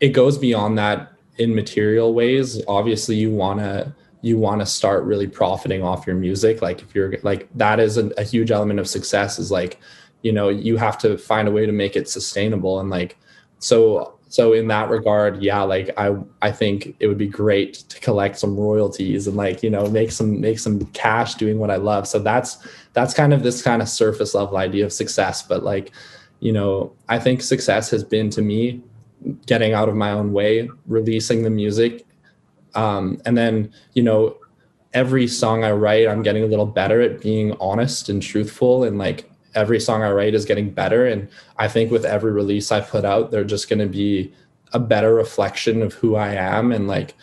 it 0.00 0.10
goes 0.10 0.38
beyond 0.38 0.78
that 0.78 1.12
in 1.38 1.54
material 1.54 2.14
ways 2.14 2.62
obviously 2.66 3.14
you 3.14 3.30
want 3.30 3.60
to 3.60 3.92
you 4.22 4.36
want 4.36 4.60
to 4.60 4.66
start 4.66 5.04
really 5.04 5.26
profiting 5.26 5.82
off 5.82 6.06
your 6.06 6.16
music 6.16 6.62
like 6.62 6.82
if 6.82 6.94
you're 6.94 7.14
like 7.22 7.48
that 7.54 7.78
is 7.78 7.96
a, 7.96 8.08
a, 8.18 8.24
huge 8.24 8.50
element 8.50 8.80
of 8.80 8.88
success 8.88 9.38
is 9.38 9.50
like 9.50 9.78
you 10.22 10.32
know 10.32 10.48
you 10.48 10.76
have 10.76 10.98
to 10.98 11.16
find 11.16 11.46
a 11.46 11.50
way 11.50 11.64
to 11.64 11.72
make 11.72 11.94
it 11.94 12.08
sustainable 12.08 12.80
and 12.80 12.90
like 12.90 13.16
so 13.58 14.17
so 14.28 14.52
in 14.52 14.68
that 14.68 14.90
regard 14.90 15.42
yeah 15.42 15.62
like 15.62 15.90
i 15.96 16.14
i 16.42 16.50
think 16.50 16.94
it 17.00 17.06
would 17.06 17.18
be 17.18 17.26
great 17.26 17.74
to 17.74 17.98
collect 18.00 18.38
some 18.38 18.56
royalties 18.56 19.26
and 19.26 19.36
like 19.36 19.62
you 19.62 19.70
know 19.70 19.88
make 19.88 20.12
some 20.12 20.40
make 20.40 20.58
some 20.58 20.84
cash 20.86 21.34
doing 21.34 21.58
what 21.58 21.70
i 21.70 21.76
love 21.76 22.06
so 22.06 22.18
that's 22.18 22.66
that's 22.92 23.14
kind 23.14 23.32
of 23.32 23.42
this 23.42 23.62
kind 23.62 23.82
of 23.82 23.88
surface 23.88 24.34
level 24.34 24.56
idea 24.56 24.84
of 24.84 24.92
success 24.92 25.42
but 25.42 25.62
like 25.62 25.92
you 26.40 26.52
know, 26.52 26.92
I 27.08 27.18
think 27.18 27.42
success 27.42 27.90
has 27.90 28.04
been 28.04 28.30
to 28.30 28.42
me 28.42 28.82
getting 29.46 29.72
out 29.72 29.88
of 29.88 29.96
my 29.96 30.12
own 30.12 30.32
way, 30.32 30.68
releasing 30.86 31.42
the 31.42 31.50
music. 31.50 32.06
Um, 32.74 33.20
and 33.24 33.36
then, 33.36 33.72
you 33.94 34.02
know, 34.02 34.36
every 34.94 35.26
song 35.26 35.64
I 35.64 35.72
write, 35.72 36.06
I'm 36.06 36.22
getting 36.22 36.44
a 36.44 36.46
little 36.46 36.66
better 36.66 37.00
at 37.00 37.20
being 37.20 37.56
honest 37.60 38.08
and 38.08 38.22
truthful. 38.22 38.84
And 38.84 38.98
like 38.98 39.30
every 39.58 39.80
song 39.80 40.02
I 40.02 40.12
write 40.12 40.34
is 40.34 40.44
getting 40.44 40.70
better. 40.70 41.06
And 41.06 41.28
I 41.58 41.68
think 41.68 41.90
with 41.90 42.04
every 42.04 42.32
release 42.32 42.70
I 42.70 42.80
put 42.80 43.04
out, 43.04 43.30
they're 43.30 43.44
just 43.44 43.68
going 43.68 43.80
to 43.80 43.86
be 43.86 44.32
a 44.72 44.78
better 44.78 45.14
reflection 45.14 45.82
of 45.82 45.94
who 45.94 46.14
I 46.14 46.34
am 46.34 46.72
and 46.72 46.86
like 46.86 47.14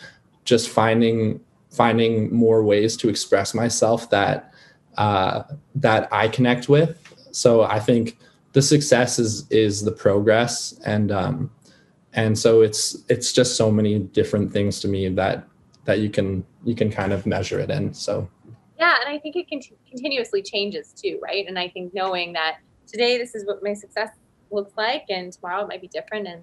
just 0.44 0.68
finding 0.68 1.40
finding 1.70 2.34
more 2.34 2.62
ways 2.62 2.96
to 2.96 3.08
express 3.08 3.54
myself 3.54 4.10
that 4.10 4.52
uh, 4.98 5.42
that 5.74 6.08
I 6.12 6.28
connect 6.28 6.68
with. 6.68 6.98
So 7.32 7.62
I 7.62 7.80
think 7.80 8.18
the 8.52 8.62
success 8.62 9.18
is 9.18 9.46
is 9.50 9.82
the 9.82 9.92
progress 9.92 10.80
and 10.86 11.12
um 11.12 11.50
and 12.14 12.38
so 12.38 12.62
it's 12.62 12.96
it's 13.10 13.30
just 13.30 13.54
so 13.54 13.70
many 13.70 13.98
different 13.98 14.50
things 14.50 14.80
to 14.80 14.88
me 14.88 15.10
that 15.10 15.46
that 15.84 15.98
you 15.98 16.08
can 16.08 16.42
you 16.64 16.74
can 16.74 16.90
kind 16.90 17.12
of 17.12 17.26
measure 17.26 17.60
it 17.60 17.70
in 17.70 17.92
so 17.92 18.26
yeah 18.78 18.96
and 19.04 19.14
i 19.14 19.18
think 19.18 19.36
it 19.36 19.48
can 19.48 19.60
continuously 19.88 20.42
changes 20.42 20.92
too 20.92 21.18
right 21.22 21.46
and 21.46 21.58
i 21.58 21.68
think 21.68 21.92
knowing 21.94 22.32
that 22.32 22.58
today 22.86 23.18
this 23.18 23.34
is 23.34 23.44
what 23.46 23.62
my 23.62 23.74
success 23.74 24.10
looks 24.50 24.72
like 24.76 25.04
and 25.08 25.32
tomorrow 25.32 25.62
it 25.62 25.68
might 25.68 25.80
be 25.80 25.88
different 25.88 26.26
and 26.26 26.42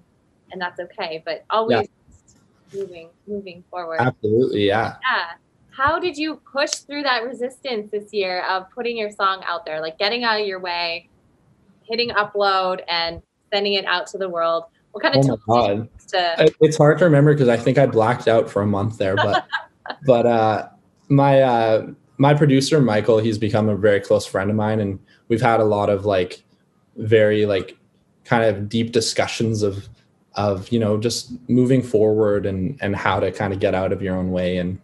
and 0.52 0.60
that's 0.60 0.78
okay 0.78 1.22
but 1.24 1.44
always 1.50 1.88
yeah. 1.88 2.80
moving 2.80 3.08
moving 3.26 3.64
forward 3.70 3.98
absolutely 4.00 4.66
yeah 4.66 4.96
yeah 5.10 5.30
how 5.70 5.98
did 5.98 6.16
you 6.16 6.40
push 6.52 6.70
through 6.70 7.02
that 7.02 7.24
resistance 7.24 7.90
this 7.90 8.12
year 8.12 8.44
of 8.44 8.70
putting 8.70 8.96
your 8.96 9.10
song 9.10 9.42
out 9.46 9.64
there 9.64 9.80
like 9.80 9.98
getting 9.98 10.22
out 10.22 10.40
of 10.40 10.46
your 10.46 10.60
way 10.60 11.08
hitting 11.88 12.10
upload 12.10 12.80
and 12.88 13.22
sending 13.52 13.74
it 13.74 13.84
out 13.84 14.06
to 14.08 14.18
the 14.18 14.28
world? 14.28 14.64
What 14.92 15.02
kind 15.02 15.16
of 15.16 15.30
oh 15.30 15.38
God. 15.48 15.88
To- 16.08 16.54
it's 16.60 16.76
hard 16.76 16.98
to 16.98 17.04
remember 17.04 17.32
because 17.32 17.48
I 17.48 17.56
think 17.56 17.78
I 17.78 17.86
blacked 17.86 18.28
out 18.28 18.48
for 18.48 18.62
a 18.62 18.66
month 18.66 18.98
there, 18.98 19.16
but 19.16 19.46
but 20.06 20.26
uh, 20.26 20.68
my 21.08 21.40
uh, 21.40 21.86
my 22.18 22.34
producer 22.34 22.80
Michael, 22.80 23.18
he's 23.18 23.38
become 23.38 23.68
a 23.68 23.76
very 23.76 24.00
close 24.00 24.26
friend 24.26 24.50
of 24.50 24.56
mine, 24.56 24.80
and 24.80 24.98
we've 25.28 25.40
had 25.40 25.60
a 25.60 25.64
lot 25.64 25.90
of 25.90 26.04
like 26.04 26.42
very 26.96 27.46
like 27.46 27.76
kind 28.24 28.44
of 28.44 28.68
deep 28.68 28.92
discussions 28.92 29.62
of 29.62 29.88
of 30.34 30.70
you 30.70 30.78
know 30.78 30.98
just 30.98 31.32
moving 31.48 31.82
forward 31.82 32.46
and 32.46 32.78
and 32.80 32.96
how 32.96 33.20
to 33.20 33.30
kind 33.30 33.52
of 33.52 33.60
get 33.60 33.74
out 33.74 33.92
of 33.92 34.02
your 34.02 34.16
own 34.16 34.30
way 34.30 34.56
and 34.56 34.80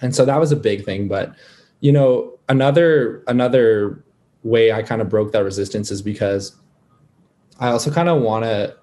and 0.00 0.14
so 0.14 0.24
that 0.24 0.38
was 0.38 0.52
a 0.52 0.56
big 0.56 0.84
thing 0.84 1.06
but 1.06 1.34
you 1.80 1.92
know 1.92 2.38
another 2.48 3.22
another 3.26 4.02
way 4.42 4.72
I 4.72 4.82
kind 4.82 5.02
of 5.02 5.08
broke 5.08 5.32
that 5.32 5.42
resistance 5.42 5.90
is 5.90 6.02
because 6.02 6.54
I 7.58 7.68
also 7.68 7.90
kind 7.90 8.08
of 8.08 8.22
want 8.22 8.44
to 8.44 8.76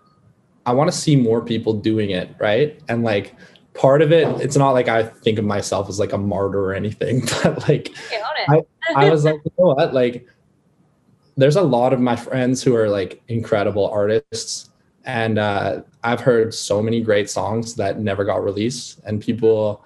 I 0.65 0.73
want 0.73 0.91
to 0.91 0.97
see 0.97 1.15
more 1.15 1.41
people 1.41 1.73
doing 1.73 2.11
it, 2.11 2.35
right? 2.39 2.79
And 2.87 3.03
like 3.03 3.35
part 3.73 4.01
of 4.01 4.11
it, 4.11 4.27
it's 4.41 4.57
not 4.57 4.71
like 4.71 4.87
I 4.87 5.03
think 5.03 5.39
of 5.39 5.45
myself 5.45 5.89
as 5.89 5.99
like 5.99 6.13
a 6.13 6.17
martyr 6.17 6.63
or 6.63 6.73
anything, 6.73 7.21
but 7.43 7.67
like 7.67 7.93
I, 8.49 8.61
I 8.95 9.09
was 9.09 9.25
like, 9.25 9.35
you 9.35 9.51
know 9.57 9.73
what? 9.73 9.93
Like 9.93 10.27
there's 11.37 11.55
a 11.55 11.61
lot 11.61 11.93
of 11.93 11.99
my 11.99 12.15
friends 12.15 12.61
who 12.61 12.75
are 12.75 12.89
like 12.89 13.21
incredible 13.27 13.87
artists. 13.87 14.69
And 15.03 15.39
uh, 15.39 15.81
I've 16.03 16.19
heard 16.19 16.53
so 16.53 16.81
many 16.81 17.01
great 17.01 17.29
songs 17.29 17.75
that 17.75 17.99
never 17.99 18.23
got 18.23 18.43
released, 18.43 18.99
and 19.03 19.19
people 19.19 19.83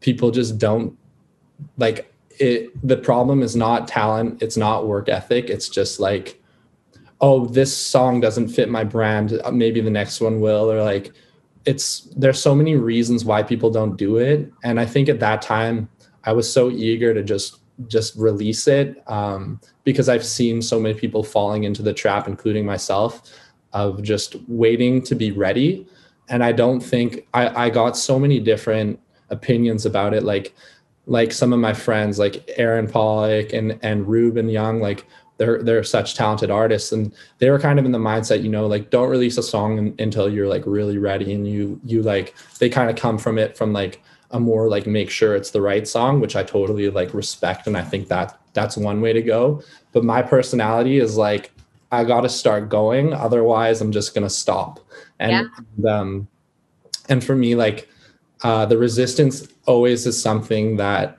people 0.00 0.30
just 0.30 0.56
don't 0.56 0.96
like 1.76 2.10
it. 2.38 2.70
The 2.86 2.96
problem 2.96 3.42
is 3.42 3.54
not 3.54 3.86
talent, 3.86 4.42
it's 4.42 4.56
not 4.56 4.86
work 4.86 5.10
ethic. 5.10 5.50
It's 5.50 5.68
just 5.68 6.00
like, 6.00 6.42
oh, 7.20 7.44
this 7.44 7.76
song 7.76 8.20
doesn't 8.20 8.48
fit 8.48 8.70
my 8.70 8.82
brand. 8.82 9.38
Maybe 9.52 9.82
the 9.82 9.90
next 9.90 10.22
one 10.22 10.40
will, 10.40 10.72
or 10.72 10.82
like 10.82 11.12
it's 11.66 12.00
there's 12.16 12.40
so 12.40 12.54
many 12.54 12.76
reasons 12.76 13.24
why 13.24 13.42
people 13.42 13.70
don't 13.70 13.96
do 13.96 14.16
it. 14.16 14.50
And 14.64 14.80
i 14.80 14.86
think 14.86 15.08
at 15.08 15.20
that 15.20 15.42
time 15.42 15.88
i 16.24 16.32
was 16.32 16.50
so 16.50 16.70
eager 16.70 17.14
to 17.14 17.22
just 17.22 17.58
just 17.88 18.14
release 18.16 18.68
it 18.68 19.02
um, 19.08 19.60
because 19.84 20.08
i've 20.08 20.24
seen 20.24 20.60
so 20.60 20.78
many 20.78 20.94
people 20.94 21.22
falling 21.22 21.64
into 21.64 21.82
the 21.82 21.94
trap 21.94 22.28
including 22.28 22.66
myself 22.66 23.22
of 23.72 24.02
just 24.02 24.36
waiting 24.48 25.00
to 25.00 25.14
be 25.14 25.32
ready. 25.32 25.86
And 26.28 26.44
i 26.44 26.52
don't 26.52 26.80
think 26.80 27.26
i, 27.34 27.66
I 27.66 27.70
got 27.70 27.96
so 27.96 28.18
many 28.18 28.40
different 28.40 29.00
opinions 29.30 29.86
about 29.86 30.14
it. 30.14 30.24
Like 30.24 30.54
like 31.06 31.32
some 31.32 31.52
of 31.52 31.58
my 31.58 31.72
friends 31.72 32.18
like 32.18 32.48
aaron 32.56 32.86
pollock 32.86 33.52
and 33.52 33.78
and 33.82 34.06
ruben 34.06 34.48
young 34.48 34.80
like 34.80 35.06
they're 35.40 35.62
they're 35.62 35.82
such 35.82 36.14
talented 36.14 36.50
artists 36.50 36.92
and 36.92 37.14
they 37.38 37.48
were 37.48 37.58
kind 37.58 37.78
of 37.78 37.86
in 37.86 37.92
the 37.92 37.98
mindset 37.98 38.42
you 38.42 38.50
know 38.50 38.66
like 38.66 38.90
don't 38.90 39.08
release 39.08 39.38
a 39.38 39.42
song 39.42 39.94
until 39.98 40.28
you're 40.28 40.46
like 40.46 40.62
really 40.66 40.98
ready 40.98 41.32
and 41.32 41.48
you 41.48 41.80
you 41.82 42.02
like 42.02 42.34
they 42.58 42.68
kind 42.68 42.90
of 42.90 42.96
come 42.96 43.16
from 43.16 43.38
it 43.38 43.56
from 43.56 43.72
like 43.72 44.02
a 44.32 44.38
more 44.38 44.68
like 44.68 44.86
make 44.86 45.08
sure 45.08 45.34
it's 45.34 45.50
the 45.50 45.60
right 45.60 45.88
song 45.88 46.20
which 46.20 46.36
i 46.36 46.42
totally 46.42 46.90
like 46.90 47.14
respect 47.14 47.66
and 47.66 47.74
i 47.74 47.82
think 47.82 48.06
that 48.08 48.38
that's 48.52 48.76
one 48.76 49.00
way 49.00 49.14
to 49.14 49.22
go 49.22 49.62
but 49.92 50.04
my 50.04 50.20
personality 50.20 50.98
is 50.98 51.16
like 51.16 51.50
i 51.90 52.04
got 52.04 52.20
to 52.20 52.28
start 52.28 52.68
going 52.68 53.14
otherwise 53.14 53.80
i'm 53.80 53.92
just 53.92 54.14
going 54.14 54.22
to 54.22 54.30
stop 54.30 54.78
and 55.20 55.48
yeah. 55.78 55.90
um 55.90 56.28
and 57.08 57.24
for 57.24 57.34
me 57.34 57.54
like 57.54 57.88
uh 58.42 58.66
the 58.66 58.76
resistance 58.76 59.48
always 59.64 60.06
is 60.06 60.20
something 60.20 60.76
that 60.76 61.18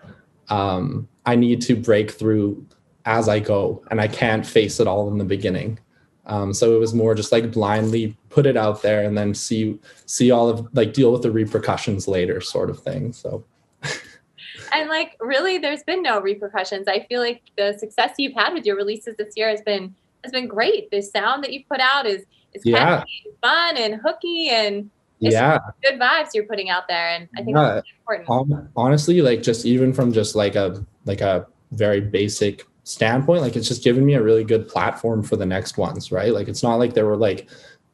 um 0.49 1.07
i 1.25 1.35
need 1.35 1.59
to 1.59 1.75
break 1.75 2.11
through 2.11 2.63
as 3.05 3.27
I 3.29 3.39
go, 3.39 3.84
and 3.91 4.00
I 4.01 4.08
can't 4.08 4.46
face 4.46 4.79
it 4.79 4.88
all 4.88 5.10
in 5.10 5.17
the 5.17 5.25
beginning. 5.25 5.79
Um, 6.25 6.53
so 6.53 6.75
it 6.75 6.79
was 6.79 6.93
more 6.93 7.15
just 7.15 7.31
like 7.31 7.51
blindly 7.51 8.15
put 8.29 8.46
it 8.46 8.55
out 8.55 8.81
there 8.81 9.03
and 9.03 9.17
then 9.17 9.34
see 9.34 9.77
see 10.05 10.31
all 10.31 10.50
of 10.50 10.67
like 10.74 10.93
deal 10.93 11.12
with 11.12 11.24
the 11.24 11.31
repercussions 11.31 12.08
later, 12.08 12.41
sort 12.41 12.70
of 12.70 12.79
thing. 12.79 13.12
So. 13.13 13.43
and 14.74 14.88
like 14.89 15.17
really, 15.20 15.58
there's 15.58 15.84
been 15.84 16.01
no 16.01 16.22
repercussions. 16.22 16.88
I 16.88 17.05
feel 17.08 17.22
like 17.22 17.41
the 17.58 17.75
success 17.77 18.15
you've 18.17 18.36
had 18.36 18.53
with 18.53 18.65
your 18.65 18.75
releases 18.75 19.15
this 19.17 19.34
year 19.36 19.50
has 19.50 19.62
been 19.62 19.96
has 20.24 20.31
been 20.31 20.48
great. 20.48 20.91
The 20.91 21.01
sound 21.01 21.43
that 21.43 21.53
you 21.53 21.63
put 21.70 21.79
out 21.79 22.05
is 22.05 22.24
is 22.53 22.62
yeah. 22.65 23.03
fun 23.41 23.77
and 23.77 23.96
hooky 23.96 24.50
and 24.50 24.89
yeah 25.20 25.60
good 25.84 26.00
vibes 26.00 26.29
you're 26.34 26.46
putting 26.46 26.70
out 26.70 26.88
there 26.88 27.10
and 27.10 27.29
i 27.38 27.43
think 27.43 27.55
yeah. 27.55 27.75
that's 27.75 27.88
important 28.00 28.67
honestly 28.75 29.22
like 29.22 29.43
just 29.43 29.65
even 29.65 29.93
from 29.93 30.12
just 30.12 30.36
like 30.36 30.55
a 30.55 30.84
like 31.05 31.22
a 31.22 31.46
very 31.72 32.01
basic 32.01 32.65
standpoint, 32.83 33.41
like 33.41 33.55
it's 33.55 33.67
just 33.67 33.83
given 33.83 34.05
me 34.05 34.15
a 34.15 34.23
really 34.23 34.43
good 34.43 34.67
platform 34.67 35.23
for 35.23 35.35
the 35.35 35.45
next 35.45 35.77
ones, 35.77 36.11
right? 36.11 36.33
Like 36.33 36.47
it's 36.47 36.63
not 36.63 36.75
like 36.75 36.93
there 36.93 37.05
were 37.05 37.17
like 37.17 37.50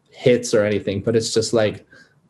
hits 0.10 0.53
or 0.53 0.63
anything, 0.63 1.01
but 1.01 1.15
it's 1.15 1.34
just 1.34 1.53
like 1.53 1.86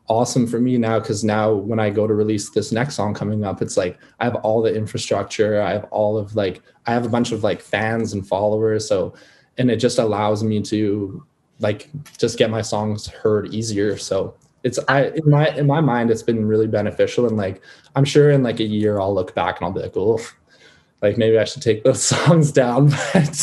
awesome 0.08 0.46
for 0.46 0.58
me 0.58 0.78
now 0.78 0.98
because 0.98 1.22
now 1.22 1.52
when 1.52 1.78
I 1.78 1.90
go 1.90 2.06
to 2.06 2.14
release 2.14 2.50
this 2.50 2.72
next 2.72 2.94
song 2.96 3.14
coming 3.14 3.44
up, 3.44 3.62
it's 3.62 3.76
like 3.76 3.98
I 4.20 4.24
have 4.24 4.36
all 4.36 4.62
the 4.62 4.74
infrastructure, 4.74 5.60
I 5.62 5.72
have 5.72 5.84
all 5.84 6.18
of 6.18 6.34
like 6.34 6.62
I 6.86 6.92
have 6.92 7.06
a 7.06 7.10
bunch 7.10 7.32
of 7.32 7.44
like 7.44 7.60
fans 7.60 8.12
and 8.12 8.26
followers, 8.26 8.88
so 8.88 9.14
and 9.58 9.70
it 9.70 9.76
just 9.76 9.98
allows 9.98 10.42
me 10.42 10.62
to 10.62 11.24
like 11.60 11.90
just 12.18 12.38
get 12.38 12.50
my 12.50 12.62
songs 12.62 13.06
heard 13.06 13.52
easier. 13.54 13.96
So 13.96 14.34
it's 14.64 14.78
I 14.88 15.08
in 15.08 15.30
my 15.30 15.48
in 15.56 15.66
my 15.66 15.80
mind 15.80 16.10
it's 16.10 16.22
been 16.22 16.46
really 16.46 16.66
beneficial 16.66 17.26
and 17.26 17.36
like 17.36 17.62
I'm 17.94 18.04
sure 18.04 18.30
in 18.30 18.42
like 18.42 18.60
a 18.60 18.64
year 18.64 19.00
I'll 19.00 19.14
look 19.14 19.34
back 19.34 19.58
and 19.58 19.66
I'll 19.66 19.72
be 19.72 19.80
like, 19.80 19.96
oh, 19.96 20.20
like 21.02 21.16
maybe 21.16 21.38
I 21.38 21.44
should 21.44 21.62
take 21.62 21.84
those 21.84 22.02
songs 22.14 22.52
down. 22.52 22.90
But 23.12 23.36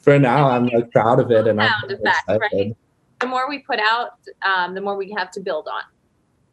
for 0.00 0.18
now, 0.18 0.48
I'm 0.50 0.66
like 0.66 0.90
proud 0.90 1.20
of 1.20 1.30
it, 1.30 1.46
and 1.46 1.60
I'm 1.60 1.72
effect, 1.84 2.28
right? 2.28 2.76
The 3.20 3.26
more 3.26 3.48
we 3.48 3.60
put 3.60 3.78
out, 3.78 4.18
um, 4.42 4.74
the 4.74 4.80
more 4.80 4.96
we 4.96 5.12
have 5.12 5.30
to 5.32 5.40
build 5.40 5.68
on, 5.68 5.82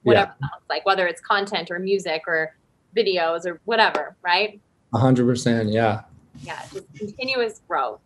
whatever 0.03 0.33
yeah. 0.39 0.47
else, 0.53 0.63
like 0.69 0.85
whether 0.85 1.07
it's 1.07 1.21
content 1.21 1.71
or 1.71 1.79
music 1.79 2.23
or 2.27 2.55
videos 2.95 3.45
or 3.45 3.59
whatever, 3.65 4.15
right? 4.21 4.59
A 4.93 4.97
hundred 4.97 5.25
percent, 5.25 5.69
yeah. 5.69 6.01
Yeah, 6.41 6.61
just 6.71 6.85
continuous 6.95 7.61
growth. 7.67 7.99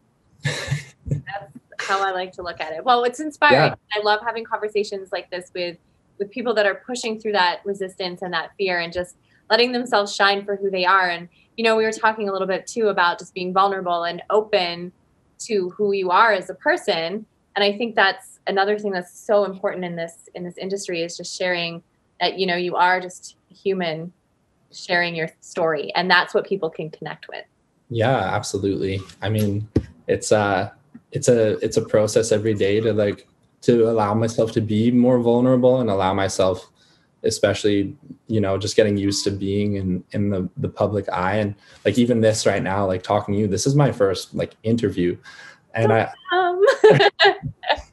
That's 0.43 1.36
how 1.79 2.01
I 2.01 2.12
like 2.12 2.31
to 2.33 2.41
look 2.41 2.62
at 2.62 2.71
it. 2.71 2.83
Well, 2.83 3.03
it's 3.03 3.19
inspiring. 3.19 3.55
Yeah. 3.55 3.99
I 3.99 4.03
love 4.03 4.21
having 4.25 4.43
conversations 4.43 5.12
like 5.12 5.29
this 5.29 5.51
with 5.53 5.77
with 6.19 6.29
people 6.31 6.53
that 6.53 6.65
are 6.65 6.75
pushing 6.75 7.19
through 7.19 7.33
that 7.33 7.62
resistance 7.65 8.21
and 8.21 8.33
that 8.33 8.51
fear 8.57 8.79
and 8.79 8.93
just 8.93 9.17
letting 9.49 9.71
themselves 9.71 10.15
shine 10.15 10.45
for 10.45 10.55
who 10.55 10.69
they 10.69 10.86
are 10.86 11.09
and 11.09 11.27
you 11.55 11.63
know, 11.63 11.75
we 11.75 11.83
were 11.83 11.91
talking 11.91 12.29
a 12.29 12.31
little 12.31 12.47
bit 12.47 12.67
too 12.67 12.87
about 12.87 13.19
just 13.19 13.33
being 13.33 13.53
vulnerable 13.53 14.03
and 14.03 14.21
open 14.29 14.91
to 15.39 15.69
who 15.71 15.91
you 15.91 16.09
are 16.09 16.31
as 16.33 16.49
a 16.49 16.55
person. 16.55 17.25
And 17.55 17.63
I 17.63 17.77
think 17.77 17.95
that's 17.95 18.39
another 18.47 18.79
thing 18.79 18.91
that's 18.91 19.17
so 19.17 19.45
important 19.45 19.85
in 19.85 19.95
this 19.95 20.29
in 20.35 20.43
this 20.43 20.57
industry 20.57 21.01
is 21.01 21.15
just 21.15 21.37
sharing 21.37 21.81
that 22.19 22.37
you 22.39 22.45
know 22.45 22.55
you 22.55 22.75
are 22.75 22.99
just 22.99 23.37
human 23.49 24.11
sharing 24.71 25.15
your 25.15 25.29
story 25.39 25.93
and 25.95 26.09
that's 26.09 26.33
what 26.33 26.45
people 26.45 26.69
can 26.69 26.89
connect 26.89 27.27
with. 27.27 27.45
Yeah, 27.89 28.17
absolutely. 28.17 28.99
I 29.21 29.29
mean, 29.29 29.67
it's 30.07 30.31
uh 30.31 30.71
it's 31.11 31.27
a 31.27 31.57
it's 31.63 31.77
a 31.77 31.81
process 31.81 32.31
every 32.31 32.53
day 32.53 32.79
to 32.79 32.93
like 32.93 33.27
to 33.61 33.89
allow 33.89 34.13
myself 34.13 34.51
to 34.53 34.61
be 34.61 34.91
more 34.91 35.19
vulnerable 35.19 35.79
and 35.79 35.89
allow 35.89 36.13
myself 36.13 36.69
especially 37.23 37.95
you 38.27 38.41
know 38.41 38.57
just 38.57 38.75
getting 38.75 38.97
used 38.97 39.23
to 39.23 39.31
being 39.31 39.75
in 39.75 40.03
in 40.12 40.29
the 40.29 40.49
the 40.57 40.69
public 40.69 41.07
eye. 41.09 41.36
And 41.36 41.55
like 41.86 41.97
even 41.97 42.21
this 42.21 42.45
right 42.45 42.63
now 42.63 42.86
like 42.86 43.03
talking 43.03 43.33
to 43.33 43.39
you 43.39 43.47
this 43.47 43.65
is 43.65 43.75
my 43.75 43.91
first 43.91 44.33
like 44.33 44.55
interview. 44.63 45.17
And 45.75 45.91
i 45.91 46.12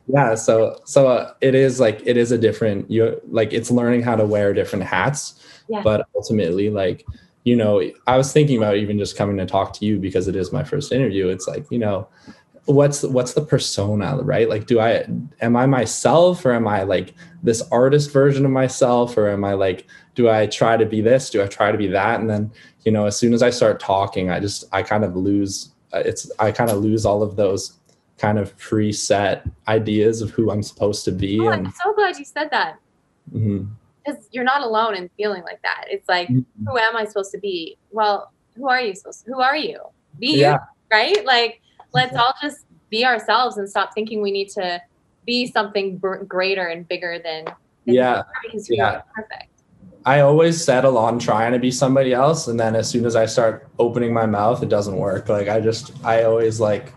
yeah 0.06 0.34
so 0.34 0.78
so 0.84 1.08
uh, 1.08 1.32
it 1.40 1.54
is 1.54 1.80
like 1.80 2.02
it 2.04 2.16
is 2.16 2.30
a 2.30 2.38
different 2.38 2.90
you 2.90 3.20
like 3.28 3.52
it's 3.52 3.70
learning 3.70 4.02
how 4.02 4.16
to 4.16 4.26
wear 4.26 4.52
different 4.52 4.84
hats. 4.84 5.40
Yeah. 5.68 5.82
but 5.82 6.08
ultimately 6.16 6.68
like 6.68 7.06
you 7.44 7.54
know 7.54 7.80
i 8.08 8.16
was 8.16 8.32
thinking 8.32 8.58
about 8.58 8.76
even 8.76 8.98
just 8.98 9.16
coming 9.16 9.36
to 9.36 9.46
talk 9.46 9.72
to 9.74 9.86
you 9.86 9.98
because 9.98 10.26
it 10.26 10.34
is 10.34 10.52
my 10.52 10.64
first 10.64 10.92
interview. 10.92 11.28
It's 11.28 11.46
like 11.46 11.64
you 11.70 11.78
know 11.78 12.08
what's 12.70 13.02
what's 13.02 13.34
the 13.34 13.44
persona 13.44 14.18
right? 14.22 14.48
Like 14.48 14.66
do 14.66 14.80
i 14.80 15.04
am 15.40 15.56
i 15.56 15.66
myself 15.66 16.44
or 16.44 16.52
am 16.52 16.68
i 16.68 16.82
like 16.82 17.14
this 17.42 17.62
artist 17.70 18.12
version 18.12 18.44
of 18.44 18.50
myself? 18.50 19.16
Or 19.16 19.28
am 19.28 19.44
i 19.44 19.54
like 19.54 19.86
do 20.14 20.28
i 20.28 20.46
try 20.46 20.76
to 20.76 20.86
be 20.86 21.00
this? 21.00 21.30
Do 21.30 21.42
i 21.42 21.46
try 21.46 21.72
to 21.72 21.78
be 21.78 21.88
that? 21.88 22.20
And 22.20 22.28
then 22.28 22.52
you 22.84 22.92
know 22.92 23.06
as 23.06 23.16
soon 23.16 23.34
as 23.34 23.42
i 23.42 23.50
start 23.50 23.80
talking 23.80 24.30
i 24.30 24.40
just 24.40 24.64
i 24.72 24.82
kind 24.82 25.04
of 25.04 25.16
lose 25.16 25.70
uh, 25.92 26.02
it's 26.04 26.30
i 26.38 26.50
kind 26.50 26.70
of 26.70 26.78
lose 26.78 27.04
all 27.04 27.22
of 27.22 27.36
those 27.36 27.78
kind 28.18 28.38
of 28.38 28.56
preset 28.58 29.50
ideas 29.68 30.22
of 30.22 30.30
who 30.30 30.50
i'm 30.50 30.62
supposed 30.62 31.04
to 31.04 31.12
be 31.12 31.40
oh, 31.40 31.48
and 31.48 31.66
i'm 31.66 31.72
so 31.82 31.92
glad 31.94 32.18
you 32.18 32.24
said 32.24 32.50
that. 32.50 32.76
Because 33.32 33.44
mm-hmm. 33.44 34.16
you're 34.32 34.44
not 34.44 34.62
alone 34.62 34.96
in 34.96 35.08
feeling 35.16 35.42
like 35.44 35.62
that. 35.62 35.84
It's 35.88 36.08
like 36.08 36.28
mm-hmm. 36.28 36.66
who 36.66 36.78
am 36.78 36.96
i 36.96 37.04
supposed 37.04 37.32
to 37.32 37.38
be? 37.38 37.76
Well 37.90 38.32
who 38.56 38.68
are 38.68 38.80
you 38.80 38.94
supposed 38.94 39.24
to, 39.24 39.32
who 39.32 39.40
are 39.40 39.56
you? 39.56 39.80
Be 40.18 40.40
yeah. 40.40 40.52
you 40.52 40.58
right? 40.90 41.24
Like 41.24 41.59
let's 41.92 42.16
all 42.16 42.34
just 42.42 42.66
be 42.90 43.04
ourselves 43.04 43.56
and 43.56 43.68
stop 43.68 43.94
thinking 43.94 44.20
we 44.22 44.30
need 44.30 44.48
to 44.48 44.80
be 45.26 45.46
something 45.46 45.98
b- 45.98 46.24
greater 46.26 46.66
and 46.66 46.88
bigger 46.88 47.18
than, 47.22 47.44
than 47.86 47.94
yeah 47.94 48.22
because 48.42 48.68
yeah. 48.70 49.02
perfect 49.14 49.50
I 50.06 50.20
always 50.20 50.62
settle 50.62 50.96
on 50.96 51.18
trying 51.18 51.52
to 51.52 51.58
be 51.58 51.70
somebody 51.70 52.14
else, 52.14 52.48
and 52.48 52.58
then 52.58 52.74
as 52.74 52.88
soon 52.88 53.04
as 53.04 53.16
I 53.16 53.26
start 53.26 53.68
opening 53.78 54.14
my 54.14 54.24
mouth, 54.24 54.62
it 54.62 54.70
doesn't 54.70 54.96
work. 54.96 55.28
Like 55.28 55.48
I 55.48 55.60
just, 55.60 55.92
I 56.04 56.22
always 56.22 56.58
like 56.58 56.94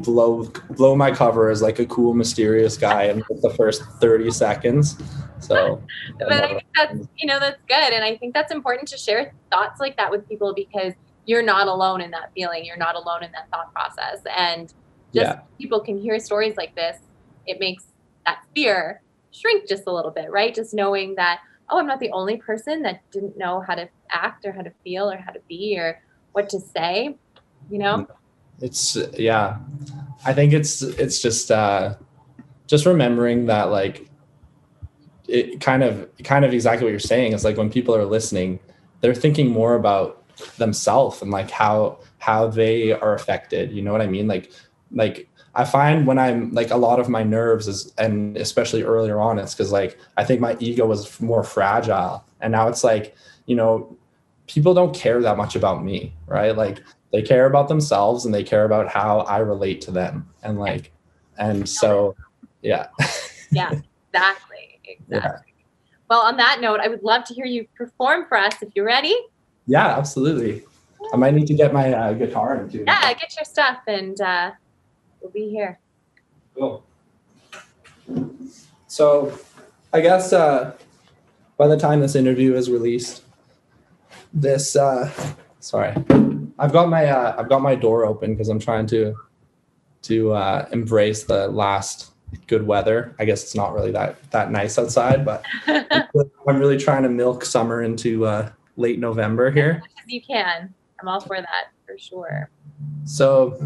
blow 0.00 0.44
blow 0.70 0.94
my 0.94 1.10
cover 1.10 1.48
as 1.50 1.62
like 1.62 1.78
a 1.78 1.86
cool, 1.86 2.12
mysterious 2.12 2.76
guy 2.76 3.04
in 3.04 3.24
the 3.40 3.50
first 3.56 3.82
thirty 3.98 4.30
seconds. 4.30 5.00
So, 5.40 5.82
but 6.18 6.32
I 6.32 6.48
think 6.48 6.62
that's 6.74 7.08
you 7.16 7.26
know 7.26 7.40
that's 7.40 7.60
good, 7.66 7.92
and 7.94 8.04
I 8.04 8.16
think 8.16 8.34
that's 8.34 8.52
important 8.52 8.88
to 8.88 8.98
share 8.98 9.32
thoughts 9.50 9.80
like 9.80 9.96
that 9.96 10.10
with 10.10 10.28
people 10.28 10.52
because 10.54 10.92
you're 11.26 11.42
not 11.42 11.68
alone 11.68 12.00
in 12.00 12.10
that 12.12 12.30
feeling. 12.34 12.64
You're 12.64 12.76
not 12.76 12.96
alone 12.96 13.22
in 13.22 13.32
that 13.32 13.48
thought 13.50 13.72
process. 13.72 14.20
And 14.36 14.68
just 15.14 15.26
yeah. 15.26 15.40
people 15.58 15.80
can 15.80 15.98
hear 15.98 16.18
stories 16.18 16.56
like 16.56 16.74
this, 16.74 16.98
it 17.46 17.60
makes 17.60 17.84
that 18.26 18.44
fear 18.54 19.02
shrink 19.30 19.68
just 19.68 19.84
a 19.86 19.92
little 19.92 20.10
bit, 20.10 20.30
right? 20.30 20.54
Just 20.54 20.74
knowing 20.74 21.14
that, 21.16 21.40
oh, 21.70 21.78
I'm 21.78 21.86
not 21.86 22.00
the 22.00 22.10
only 22.10 22.36
person 22.36 22.82
that 22.82 23.08
didn't 23.10 23.36
know 23.36 23.60
how 23.60 23.74
to 23.74 23.88
act 24.10 24.44
or 24.44 24.52
how 24.52 24.62
to 24.62 24.72
feel 24.82 25.10
or 25.10 25.16
how 25.16 25.32
to 25.32 25.40
be 25.48 25.76
or 25.78 26.00
what 26.32 26.48
to 26.50 26.60
say, 26.60 27.16
you 27.70 27.78
know? 27.78 28.06
It's 28.60 28.96
yeah. 29.14 29.58
I 30.24 30.32
think 30.32 30.52
it's 30.52 30.80
it's 30.82 31.20
just 31.20 31.50
uh 31.50 31.96
just 32.66 32.86
remembering 32.86 33.46
that 33.46 33.64
like 33.64 34.08
it 35.26 35.60
kind 35.60 35.82
of 35.82 36.08
kind 36.22 36.44
of 36.44 36.52
exactly 36.52 36.84
what 36.84 36.90
you're 36.90 37.00
saying 37.00 37.32
is 37.32 37.44
like 37.44 37.56
when 37.56 37.70
people 37.70 37.94
are 37.96 38.04
listening, 38.04 38.60
they're 39.00 39.14
thinking 39.14 39.50
more 39.50 39.74
about 39.74 40.23
themselves 40.56 41.22
and 41.22 41.30
like 41.30 41.50
how 41.50 41.98
how 42.18 42.48
they 42.48 42.92
are 42.92 43.14
affected. 43.14 43.72
You 43.72 43.82
know 43.82 43.92
what 43.92 44.00
I 44.00 44.06
mean? 44.06 44.26
Like 44.26 44.50
like 44.92 45.28
I 45.54 45.64
find 45.64 46.06
when 46.06 46.18
I'm 46.18 46.52
like 46.52 46.70
a 46.70 46.76
lot 46.76 46.98
of 46.98 47.08
my 47.08 47.22
nerves 47.22 47.68
is 47.68 47.92
and 47.98 48.36
especially 48.36 48.82
earlier 48.82 49.20
on, 49.20 49.38
it's 49.38 49.54
because 49.54 49.72
like 49.72 49.98
I 50.16 50.24
think 50.24 50.40
my 50.40 50.56
ego 50.60 50.86
was 50.86 51.20
more 51.20 51.44
fragile. 51.44 52.24
And 52.40 52.52
now 52.52 52.68
it's 52.68 52.84
like, 52.84 53.14
you 53.46 53.56
know, 53.56 53.96
people 54.46 54.74
don't 54.74 54.94
care 54.94 55.20
that 55.22 55.36
much 55.36 55.56
about 55.56 55.84
me, 55.84 56.12
right? 56.26 56.56
Like 56.56 56.80
they 57.12 57.22
care 57.22 57.46
about 57.46 57.68
themselves 57.68 58.24
and 58.24 58.34
they 58.34 58.42
care 58.42 58.64
about 58.64 58.88
how 58.88 59.20
I 59.20 59.38
relate 59.38 59.80
to 59.82 59.90
them. 59.90 60.28
And 60.42 60.58
like 60.58 60.92
and 61.38 61.68
so 61.68 62.16
yeah. 62.62 62.88
yeah, 63.50 63.72
exactly. 64.12 64.50
Exactly. 64.86 65.10
Yeah. 65.10 65.54
Well, 66.10 66.20
on 66.20 66.36
that 66.36 66.60
note, 66.60 66.80
I 66.80 66.88
would 66.88 67.02
love 67.02 67.24
to 67.24 67.34
hear 67.34 67.46
you 67.46 67.66
perform 67.74 68.26
for 68.28 68.36
us 68.36 68.54
if 68.60 68.68
you're 68.74 68.84
ready. 68.84 69.16
Yeah, 69.66 69.96
absolutely. 69.96 70.64
I 71.12 71.16
might 71.16 71.34
need 71.34 71.46
to 71.46 71.54
get 71.54 71.72
my 71.72 71.92
uh, 71.92 72.12
guitar 72.12 72.56
into. 72.56 72.78
Yeah, 72.78 73.12
get 73.14 73.34
your 73.36 73.44
stuff 73.44 73.78
and 73.86 74.20
uh, 74.20 74.52
we'll 75.20 75.30
be 75.30 75.48
here. 75.48 75.78
Cool. 76.54 76.84
So, 78.86 79.38
I 79.92 80.00
guess 80.00 80.32
uh, 80.32 80.76
by 81.56 81.66
the 81.68 81.76
time 81.76 82.00
this 82.00 82.14
interview 82.14 82.54
is 82.54 82.70
released, 82.70 83.22
this 84.32 84.76
uh, 84.76 85.10
sorry, 85.60 85.94
I've 86.58 86.72
got 86.72 86.88
my 86.88 87.06
uh, 87.06 87.36
I've 87.38 87.48
got 87.48 87.62
my 87.62 87.74
door 87.74 88.04
open 88.04 88.34
because 88.34 88.48
I'm 88.48 88.58
trying 88.58 88.86
to 88.88 89.14
to 90.02 90.32
uh, 90.32 90.68
embrace 90.72 91.24
the 91.24 91.48
last 91.48 92.12
good 92.46 92.66
weather. 92.66 93.14
I 93.18 93.24
guess 93.24 93.42
it's 93.42 93.54
not 93.54 93.72
really 93.74 93.92
that 93.92 94.30
that 94.30 94.50
nice 94.50 94.78
outside, 94.78 95.24
but 95.24 95.44
I'm 95.66 96.58
really 96.58 96.78
trying 96.78 97.04
to 97.04 97.08
milk 97.08 97.44
summer 97.44 97.82
into 97.82 98.26
uh, 98.26 98.50
late 98.76 98.98
November 98.98 99.50
here. 99.50 99.82
As 99.84 100.12
you 100.12 100.20
can. 100.20 100.72
I'm 101.00 101.08
all 101.08 101.20
for 101.20 101.36
that 101.36 101.72
for 101.86 101.98
sure. 101.98 102.50
So 103.04 103.56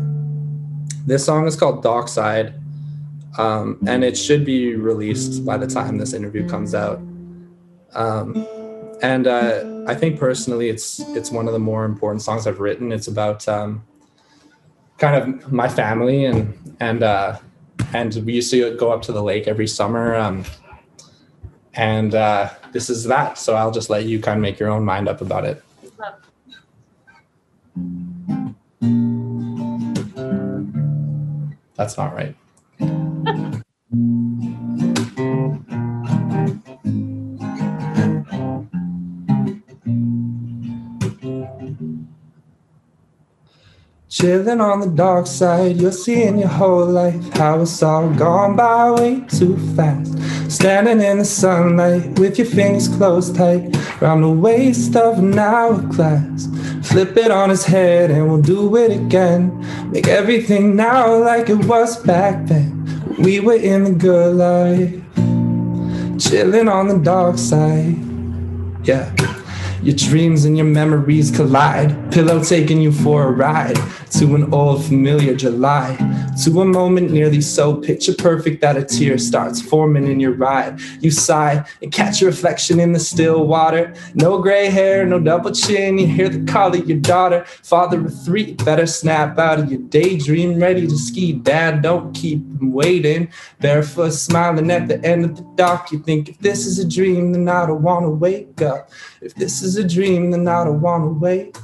this 1.06 1.24
song 1.24 1.46
is 1.46 1.56
called 1.56 1.82
Dockside, 1.82 2.54
um, 3.38 3.78
and 3.86 4.04
it 4.04 4.16
should 4.16 4.44
be 4.44 4.74
released 4.74 5.44
by 5.44 5.56
the 5.56 5.66
time 5.66 5.98
this 5.98 6.12
interview 6.12 6.48
comes 6.48 6.74
out. 6.74 6.98
Um, 7.94 8.46
and 9.02 9.26
uh, 9.26 9.84
I 9.86 9.94
think 9.94 10.18
personally, 10.18 10.68
it's 10.68 11.00
it's 11.16 11.30
one 11.30 11.46
of 11.46 11.52
the 11.52 11.58
more 11.58 11.84
important 11.84 12.22
songs 12.22 12.46
I've 12.46 12.60
written. 12.60 12.92
It's 12.92 13.08
about 13.08 13.46
um, 13.48 13.84
kind 14.98 15.16
of 15.16 15.52
my 15.52 15.68
family 15.68 16.24
and 16.24 16.76
and 16.80 17.02
uh, 17.02 17.38
and 17.94 18.14
we 18.26 18.34
used 18.34 18.50
to 18.50 18.76
go 18.76 18.90
up 18.90 19.02
to 19.02 19.12
the 19.12 19.22
lake 19.22 19.46
every 19.48 19.66
summer. 19.66 20.44
And 21.78 22.12
uh, 22.12 22.50
this 22.72 22.90
is 22.90 23.04
that. 23.04 23.38
So 23.38 23.54
I'll 23.54 23.70
just 23.70 23.88
let 23.88 24.04
you 24.04 24.20
kind 24.20 24.36
of 24.36 24.42
make 24.42 24.58
your 24.58 24.68
own 24.68 24.84
mind 24.84 25.08
up 25.08 25.20
about 25.20 25.44
it. 25.44 25.62
That's 31.76 31.96
not 31.96 32.12
right. 32.12 32.34
Chilling 44.20 44.60
on 44.60 44.80
the 44.80 44.88
dark 44.88 45.28
side, 45.28 45.76
you're 45.76 45.92
seeing 45.92 46.38
your 46.38 46.48
whole 46.48 46.84
life 46.84 47.32
how 47.34 47.60
it's 47.60 47.80
all 47.84 48.12
gone 48.14 48.56
by 48.56 48.90
way 48.90 49.20
too 49.28 49.56
fast. 49.76 50.18
Standing 50.50 51.00
in 51.00 51.18
the 51.18 51.24
sunlight 51.24 52.18
with 52.18 52.36
your 52.36 52.48
fingers 52.48 52.88
closed 52.88 53.36
tight 53.36 53.76
round 54.00 54.24
the 54.24 54.28
waist 54.28 54.96
of 54.96 55.20
an 55.20 55.38
hourglass. 55.38 56.48
Flip 56.82 57.16
it 57.16 57.30
on 57.30 57.48
his 57.48 57.64
head 57.64 58.10
and 58.10 58.28
we'll 58.28 58.42
do 58.42 58.74
it 58.74 58.90
again. 58.90 59.54
Make 59.92 60.08
everything 60.08 60.74
now 60.74 61.14
like 61.14 61.48
it 61.48 61.64
was 61.66 61.96
back 62.02 62.44
then. 62.46 63.14
We 63.20 63.38
were 63.38 63.54
in 63.54 63.84
the 63.84 63.92
good 63.92 64.34
life, 64.34 64.94
chilling 66.20 66.66
on 66.66 66.88
the 66.88 66.98
dark 66.98 67.38
side. 67.38 67.94
Yeah. 68.84 69.14
Your 69.82 69.94
dreams 69.94 70.44
and 70.44 70.56
your 70.56 70.66
memories 70.66 71.30
collide. 71.30 72.12
Pillow 72.12 72.42
taking 72.42 72.80
you 72.80 72.90
for 72.90 73.28
a 73.28 73.30
ride 73.30 73.78
to 74.12 74.34
an 74.34 74.52
old 74.52 74.84
familiar 74.84 75.34
July, 75.34 75.96
to 76.42 76.60
a 76.60 76.64
moment 76.64 77.10
nearly 77.10 77.40
so 77.40 77.76
picture 77.76 78.14
perfect 78.14 78.60
that 78.60 78.76
a 78.76 78.84
tear 78.84 79.18
starts 79.18 79.60
forming 79.60 80.06
in 80.06 80.18
your 80.18 80.32
ride. 80.32 80.80
You 81.00 81.10
sigh 81.10 81.64
and 81.82 81.92
catch 81.92 82.20
your 82.20 82.30
reflection 82.30 82.80
in 82.80 82.92
the 82.92 82.98
still 82.98 83.46
water. 83.46 83.94
No 84.14 84.40
gray 84.40 84.66
hair, 84.66 85.06
no 85.06 85.20
double 85.20 85.52
chin. 85.52 85.98
You 85.98 86.06
hear 86.06 86.28
the 86.28 86.50
call 86.50 86.74
of 86.74 86.88
your 86.88 86.98
daughter. 86.98 87.44
Father 87.44 88.04
of 88.04 88.24
three, 88.24 88.54
better 88.54 88.86
snap 88.86 89.38
out 89.38 89.60
of 89.60 89.70
your 89.70 89.80
daydream, 89.82 90.58
ready 90.58 90.86
to 90.86 90.96
ski. 90.96 91.34
Dad, 91.34 91.82
don't 91.82 92.14
keep 92.14 92.42
waiting. 92.60 93.30
Barefoot, 93.60 94.12
smiling 94.12 94.70
at 94.70 94.88
the 94.88 95.04
end 95.04 95.24
of 95.24 95.36
the 95.36 95.42
dock. 95.54 95.92
You 95.92 96.00
think 96.00 96.30
if 96.30 96.38
this 96.38 96.66
is 96.66 96.78
a 96.78 96.88
dream, 96.88 97.32
then 97.32 97.48
I 97.48 97.66
don't 97.66 97.82
want 97.82 98.04
to 98.04 98.10
wake 98.10 98.60
up. 98.62 98.90
If 99.20 99.34
this 99.34 99.62
is 99.62 99.76
a 99.76 99.86
dream, 99.86 100.30
then 100.30 100.46
I 100.48 100.64
don't 100.64 100.80
want 100.80 101.04
to 101.04 101.08
wake 101.08 101.56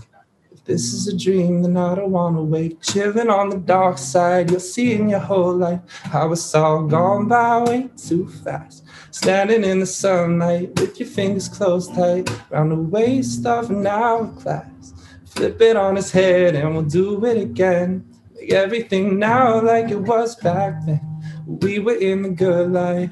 If 0.53 0.65
this 0.65 0.93
is 0.95 1.09
a 1.09 1.17
dream, 1.17 1.63
then 1.63 1.77
I 1.77 1.95
don't 1.95 2.11
wanna 2.13 2.43
wake. 2.43 2.81
Chilling 2.83 3.31
on 3.31 3.51
the 3.51 3.59
dark 3.59 3.99
side, 3.99 4.51
you'll 4.51 4.61
see 4.61 4.95
in 4.95 5.09
your 5.11 5.21
whole 5.21 5.55
life 5.55 5.81
how 5.89 6.33
it's 6.33 6.55
all 6.55 6.85
gone 6.85 7.29
by 7.29 7.63
way 7.63 7.91
too 7.97 8.29
fast. 8.29 8.85
Standing 9.13 9.65
in 9.65 9.81
the 9.81 9.87
sunlight 9.87 10.79
with 10.81 10.99
your 11.01 11.09
fingers 11.09 11.49
closed 11.49 11.95
tight 11.95 12.31
round 12.51 12.73
the 12.73 12.77
waist 12.77 13.47
of 13.47 13.71
an 13.71 13.87
hourglass. 13.87 14.95
Flip 15.27 15.61
it 15.61 15.77
on 15.77 15.97
his 15.97 16.13
head 16.13 16.57
and 16.57 16.75
we'll 16.75 16.85
do 16.85 17.25
it 17.27 17.39
again. 17.39 18.05
Make 18.35 18.53
everything 18.53 19.19
now 19.19 19.61
like 19.63 19.91
it 19.91 20.01
was 20.01 20.37
back 20.37 20.87
then. 20.87 21.01
We 21.47 21.79
were 21.81 21.97
in 21.97 22.23
the 22.23 22.31
good 22.31 22.73
life, 22.73 23.11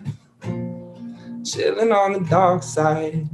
chilling 1.44 1.92
on 1.92 2.14
the 2.14 2.20
dark 2.30 2.62
side. 2.64 3.28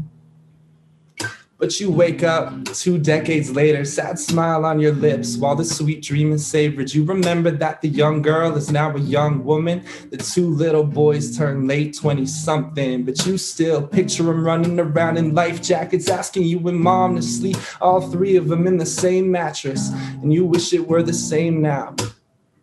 But 1.59 1.81
you 1.81 1.90
wake 1.90 2.23
up 2.23 2.66
two 2.66 2.99
decades 2.99 3.51
later, 3.51 3.85
sad 3.85 4.16
smile 4.16 4.64
on 4.64 4.79
your 4.79 4.92
lips 4.92 5.37
while 5.37 5.57
the 5.57 5.64
sweet 5.64 6.05
dream 6.05 6.31
is 6.31 6.47
savored. 6.47 6.94
You 6.94 7.03
remember 7.03 7.51
that 7.51 7.81
the 7.81 7.88
young 7.88 8.23
girl 8.23 8.57
is 8.57 8.71
now 8.71 8.94
a 8.94 9.01
young 9.01 9.42
woman. 9.42 9.85
The 10.11 10.18
two 10.18 10.55
little 10.55 10.85
boys 10.85 11.37
turn 11.37 11.66
late 11.66 11.97
20 11.97 12.27
something, 12.27 13.03
but 13.03 13.27
you 13.27 13.37
still 13.38 13.85
picture 13.85 14.23
them 14.23 14.44
running 14.44 14.79
around 14.79 15.16
in 15.16 15.35
life 15.35 15.61
jackets, 15.61 16.09
asking 16.09 16.44
you 16.44 16.61
and 16.68 16.79
mom 16.79 17.16
to 17.16 17.23
sleep, 17.23 17.57
all 17.81 18.09
three 18.09 18.37
of 18.37 18.47
them 18.47 18.68
in 18.68 18.77
the 18.77 18.87
same 18.87 19.29
mattress. 19.29 19.90
And 20.23 20.33
you 20.33 20.44
wish 20.44 20.73
it 20.73 20.87
were 20.87 21.03
the 21.03 21.12
same 21.12 21.61
now. 21.61 21.97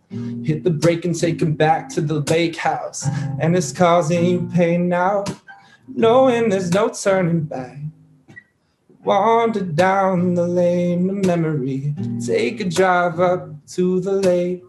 Hit 0.10 0.64
the 0.64 0.72
brake 0.72 1.04
and 1.04 1.20
take 1.20 1.42
him 1.42 1.54
back 1.56 1.90
to 1.90 2.02
the 2.02 2.22
lake 2.22 2.56
house. 2.56 3.06
And 3.42 3.58
it's 3.58 3.74
causing 3.74 4.24
you 4.24 4.50
pain 4.54 4.88
now, 4.88 5.26
knowing 5.94 6.48
there's 6.48 6.72
no 6.72 6.88
turning 6.88 7.42
back. 7.42 7.85
Wander 9.06 9.62
down 9.62 10.34
the 10.34 10.48
lane 10.48 11.10
of 11.12 11.26
memory, 11.26 11.94
take 12.26 12.60
a 12.60 12.63
drive 12.63 13.20
up 13.20 13.50
to 13.68 14.00
the 14.00 14.13
lake. 14.13 14.63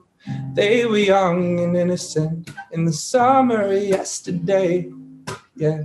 They 0.53 0.85
were 0.85 0.99
young 0.99 1.59
and 1.61 1.75
innocent 1.75 2.51
in 2.71 2.85
the 2.85 2.93
summer 2.93 3.73
yesterday. 3.73 4.93
Yeah, 5.55 5.85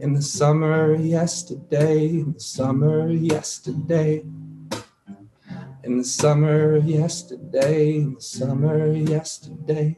in 0.00 0.12
the 0.12 0.22
summer 0.22 0.96
yesterday, 0.96 2.08
in 2.08 2.32
the 2.32 2.40
summer 2.40 3.08
yesterday. 3.10 4.24
In 5.84 5.98
the 5.98 6.04
summer 6.04 6.78
yesterday, 6.78 7.98
in 7.98 8.14
the 8.14 8.20
summer 8.20 8.92
yesterday. 8.92 9.96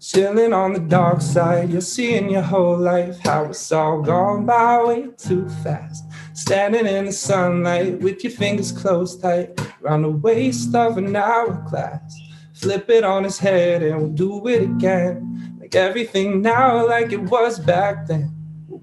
Chilling 0.00 0.54
on 0.54 0.72
the 0.72 0.80
dark 0.80 1.20
side, 1.20 1.68
you're 1.68 1.82
seeing 1.82 2.30
your 2.30 2.40
whole 2.40 2.78
life, 2.78 3.18
how 3.18 3.44
it's 3.44 3.70
all 3.70 4.00
gone 4.00 4.46
by 4.46 4.82
way 4.82 5.08
too 5.18 5.46
fast. 5.62 6.06
Standing 6.32 6.86
in 6.86 7.04
the 7.04 7.12
sunlight 7.12 8.00
with 8.00 8.24
your 8.24 8.32
fingers 8.32 8.72
closed 8.72 9.20
tight 9.20 9.60
around 9.82 10.02
the 10.02 10.10
waist 10.10 10.74
of 10.74 10.96
an 10.96 11.14
hourglass. 11.14 12.18
Flip 12.54 12.88
it 12.88 13.04
on 13.04 13.24
his 13.24 13.38
head 13.38 13.82
and 13.82 13.98
we'll 13.98 14.08
do 14.08 14.48
it 14.48 14.62
again. 14.62 15.58
Make 15.60 15.74
everything 15.74 16.40
now 16.40 16.86
like 16.88 17.12
it 17.12 17.20
was 17.20 17.58
back 17.58 18.06
then. 18.06 18.34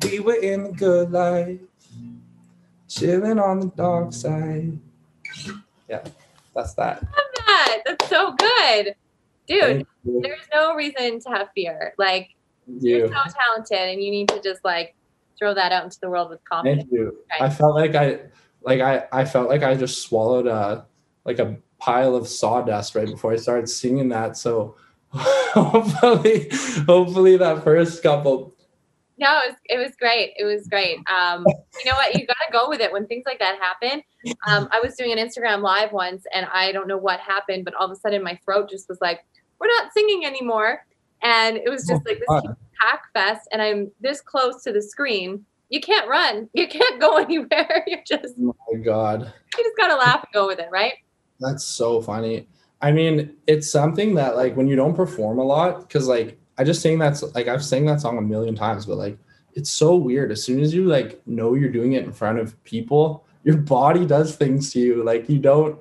We 0.03 0.19
were 0.19 0.36
in 0.36 0.65
the 0.65 0.71
good 0.73 1.12
life, 1.12 1.60
chilling 2.88 3.39
on 3.39 3.60
the 3.62 3.71
dark 3.75 4.13
side. 4.13 4.77
Yeah, 5.89 6.03
that's 6.53 6.75
that. 6.75 7.01
I 7.01 7.06
love 7.06 7.32
that. 7.47 7.82
That's 7.88 8.08
so 8.08 8.36
good. 8.36 8.95
Dude, 9.48 9.86
there's 10.04 10.48
no 10.54 10.76
reason 10.76 11.20
to 11.22 11.30
have 11.30 11.50
fear. 11.56 11.94
Like, 11.98 12.36
you. 12.68 12.98
you're 12.98 13.08
so 13.08 13.14
talented 13.14 13.80
and 13.80 14.04
you 14.04 14.12
need 14.12 14.30
to 14.30 14.42
just 14.42 14.64
like 14.64 14.96
throw 15.38 15.54
that 15.54 15.72
out 15.72 15.84
into 15.84 16.00
the 16.02 16.10
world 16.10 16.30
with 16.30 16.44
confidence. 16.44 16.84
Thank 16.84 16.92
you. 16.92 17.18
Right. 17.32 17.42
I 17.42 17.50
felt 17.50 17.76
like 17.76 17.96
I 17.96 18.20
like 18.62 18.82
I 18.82 19.06
I 19.12 19.26
felt 19.26 19.50
like 19.50 19.64
I 19.64 19.76
just 19.76 20.02
swallowed 20.04 20.48
a 20.48 20.86
like 21.26 21.40
a 21.40 21.58
pile 21.80 22.16
of 22.16 22.28
sawdust 22.28 22.96
right 22.96 23.08
before 23.08 23.32
I 23.32 23.38
started 23.38 23.70
singing 23.70 24.10
that. 24.10 24.38
So 24.38 24.76
hopefully 25.10 26.50
hopefully 26.86 27.38
that 27.38 27.64
first 27.64 28.04
couple 28.04 28.56
No, 29.18 29.40
it 29.40 29.52
was, 29.52 29.56
it 29.66 29.78
was 29.78 29.96
great. 30.00 30.34
It 30.38 30.44
was 30.44 30.68
great. 30.68 30.98
Um, 31.10 31.46
you 31.48 31.90
know 31.90 31.96
what? 31.96 32.14
You 32.16 32.28
got 32.28 32.38
to 32.46 32.52
go 32.52 32.68
with 32.68 32.82
it 32.82 32.92
when 32.92 33.08
things 33.08 33.24
like 33.26 33.40
that 33.40 33.58
happen. 33.60 34.04
Um, 34.48 34.68
I 34.72 34.80
was 34.84 34.96
doing 34.96 35.18
an 35.18 35.18
Instagram 35.18 35.62
live 35.62 35.92
once 35.92 36.24
and 36.34 36.46
I 36.54 36.72
don't 36.72 36.88
know 36.88 36.98
what 36.98 37.20
happened, 37.20 37.66
but 37.66 37.74
all 37.76 37.86
of 37.86 37.92
a 37.92 37.96
sudden 37.96 38.24
my 38.24 38.40
throat 38.44 38.70
just 38.70 38.90
was 38.90 39.00
like, 39.02 39.22
we're 39.60 39.67
not 39.67 39.91
singing 39.93 40.26
anymore. 40.26 40.86
And 41.22 41.58
it 41.58 41.70
was 41.70 41.86
just 41.88 42.04
oh, 42.06 42.10
like 42.10 42.20
this 42.20 42.56
pack 42.82 43.04
fest. 43.13 43.48
And 43.52 43.62
I'm 43.62 43.91
this 44.00 44.22
close 44.22 44.63
to 44.63 44.72
the 44.72 44.82
screen. 44.82 45.46
You 45.70 45.82
can't 45.82 46.08
run. 46.08 46.50
You 46.54 46.67
can't 46.67 47.00
go 47.00 47.17
anywhere. 47.17 47.84
You're 47.88 48.04
just, 48.06 48.36
oh 48.39 48.56
my 48.72 48.80
God. 48.80 49.34
You 49.58 49.63
just 49.63 49.78
got 49.78 49.88
to 49.88 49.96
laugh 49.96 50.24
and 50.24 50.34
go 50.34 50.48
with 50.48 50.60
it, 50.60 50.70
right? 50.72 50.93
That's 51.39 51.63
so 51.63 52.02
funny. 52.02 52.48
I 52.82 52.91
mean, 52.91 53.36
it's 53.48 53.72
something 53.72 54.13
that 54.15 54.36
like 54.36 54.56
when 54.56 54.67
you 54.67 54.76
don't 54.76 54.96
perform 54.96 55.39
a 55.39 55.43
lot, 55.43 55.82
because 55.82 56.08
like 56.08 56.38
I 56.58 56.63
just 56.63 56.82
sing 56.82 57.00
that's 57.00 57.24
like 57.36 57.48
I've 57.48 57.63
sang 57.63 57.86
that 57.86 58.02
song 58.02 58.17
a 58.17 58.22
million 58.22 58.56
times, 58.56 58.86
but 58.86 58.98
like 58.98 59.17
it's 59.54 59.72
so 59.72 59.96
weird. 59.96 60.32
As 60.32 60.43
soon 60.43 60.60
as 60.60 60.74
you 60.74 60.86
like 60.86 61.26
know 61.28 61.56
you're 61.56 61.72
doing 61.72 61.93
it 61.93 62.04
in 62.04 62.12
front 62.12 62.39
of 62.39 62.62
people, 62.63 63.26
your 63.43 63.58
body 63.58 64.06
does 64.06 64.36
things 64.36 64.72
to 64.74 64.80
you. 64.80 65.04
Like 65.04 65.28
you 65.28 65.39
don't 65.39 65.80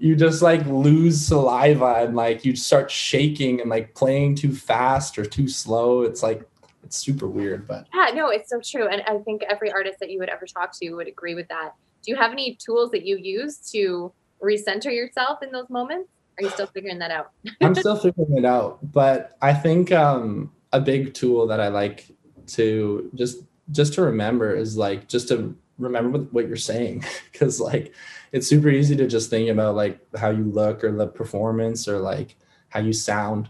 you 0.00 0.16
just 0.16 0.42
like 0.42 0.64
lose 0.66 1.20
saliva 1.20 1.96
and 2.00 2.16
like 2.16 2.44
you 2.44 2.54
start 2.56 2.90
shaking 2.90 3.60
and 3.60 3.70
like 3.70 3.94
playing 3.94 4.34
too 4.34 4.54
fast 4.54 5.18
or 5.18 5.24
too 5.24 5.48
slow. 5.48 6.02
It's 6.02 6.22
like 6.22 6.48
it's 6.84 6.96
super 6.96 7.26
weird, 7.26 7.66
but 7.66 7.86
yeah, 7.94 8.10
no, 8.14 8.28
it's 8.28 8.50
so 8.50 8.60
true. 8.60 8.88
And 8.88 9.02
I 9.02 9.18
think 9.18 9.42
every 9.44 9.70
artist 9.70 9.98
that 10.00 10.10
you 10.10 10.18
would 10.20 10.28
ever 10.28 10.46
talk 10.46 10.72
to 10.80 10.94
would 10.94 11.08
agree 11.08 11.34
with 11.34 11.48
that. 11.48 11.72
Do 12.02 12.12
you 12.12 12.16
have 12.16 12.32
any 12.32 12.56
tools 12.56 12.90
that 12.92 13.04
you 13.04 13.18
use 13.18 13.58
to 13.72 14.12
recenter 14.42 14.92
yourself 14.92 15.42
in 15.42 15.50
those 15.50 15.68
moments? 15.68 16.10
Are 16.38 16.44
you 16.44 16.50
still 16.50 16.66
figuring 16.68 16.98
that 17.00 17.10
out? 17.10 17.32
I'm 17.60 17.74
still 17.74 17.96
figuring 17.96 18.38
it 18.38 18.44
out, 18.44 18.78
but 18.92 19.36
I 19.42 19.52
think 19.52 19.90
um, 19.90 20.52
a 20.72 20.80
big 20.80 21.14
tool 21.14 21.46
that 21.48 21.60
I 21.60 21.68
like 21.68 22.06
to 22.48 23.10
just 23.14 23.38
just 23.70 23.92
to 23.94 24.02
remember 24.02 24.54
is 24.54 24.76
like 24.76 25.08
just 25.08 25.28
to 25.28 25.54
remember 25.78 26.18
what 26.18 26.46
you're 26.46 26.56
saying 26.56 27.04
because 27.32 27.60
like 27.60 27.94
it's 28.32 28.46
super 28.46 28.68
easy 28.68 28.96
to 28.96 29.06
just 29.06 29.30
think 29.30 29.48
about 29.48 29.74
like 29.74 30.00
how 30.16 30.30
you 30.30 30.44
look 30.44 30.84
or 30.84 30.92
the 30.92 31.06
performance 31.06 31.88
or 31.88 31.98
like 31.98 32.36
how 32.68 32.80
you 32.80 32.92
sound. 32.92 33.48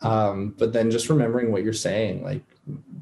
Um, 0.00 0.54
but 0.56 0.72
then 0.72 0.90
just 0.90 1.08
remembering 1.08 1.50
what 1.50 1.64
you're 1.64 1.72
saying 1.72 2.22
like 2.22 2.44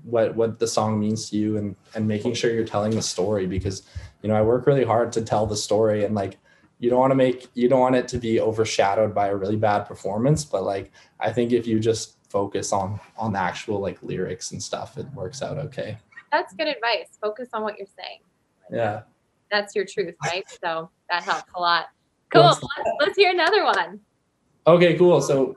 what 0.04 0.34
what 0.34 0.58
the 0.58 0.66
song 0.66 0.98
means 0.98 1.28
to 1.28 1.36
you 1.36 1.58
and 1.58 1.76
and 1.94 2.08
making 2.08 2.32
sure 2.32 2.50
you're 2.50 2.64
telling 2.64 2.92
the 2.92 3.02
story 3.02 3.46
because 3.46 3.82
you 4.22 4.30
know 4.30 4.34
i 4.34 4.40
work 4.40 4.66
really 4.66 4.84
hard 4.84 5.12
to 5.12 5.20
tell 5.20 5.44
the 5.44 5.56
story 5.56 6.04
and 6.04 6.14
like 6.14 6.38
you 6.78 6.88
don't 6.88 7.00
want 7.00 7.10
to 7.10 7.16
make 7.16 7.48
you 7.54 7.68
don't 7.68 7.80
want 7.80 7.96
it 7.96 8.06
to 8.08 8.18
be 8.18 8.40
overshadowed 8.40 9.14
by 9.14 9.26
a 9.26 9.36
really 9.36 9.56
bad 9.56 9.80
performance 9.80 10.44
but 10.44 10.62
like 10.62 10.90
i 11.20 11.32
think 11.32 11.52
if 11.52 11.66
you 11.66 11.80
just 11.80 12.16
focus 12.28 12.72
on 12.72 13.00
on 13.16 13.32
the 13.32 13.38
actual 13.38 13.80
like 13.80 14.02
lyrics 14.02 14.52
and 14.52 14.62
stuff 14.62 14.98
it 14.98 15.06
works 15.14 15.42
out 15.42 15.58
okay. 15.58 15.96
That's 16.32 16.52
good 16.54 16.68
advice. 16.68 17.18
Focus 17.20 17.48
on 17.52 17.62
what 17.62 17.78
you're 17.78 17.86
saying 17.86 18.18
yeah. 18.70 19.02
That's 19.50 19.74
your 19.74 19.84
truth 19.84 20.14
right? 20.24 20.44
So 20.62 20.90
that 21.10 21.22
helps 21.22 21.50
a 21.54 21.60
lot. 21.60 21.86
Cool. 22.32 22.42
Let's, 22.42 22.60
let's 23.00 23.16
hear 23.16 23.30
another 23.30 23.64
one. 23.64 24.00
Okay 24.66 24.96
cool. 24.96 25.20
So 25.20 25.56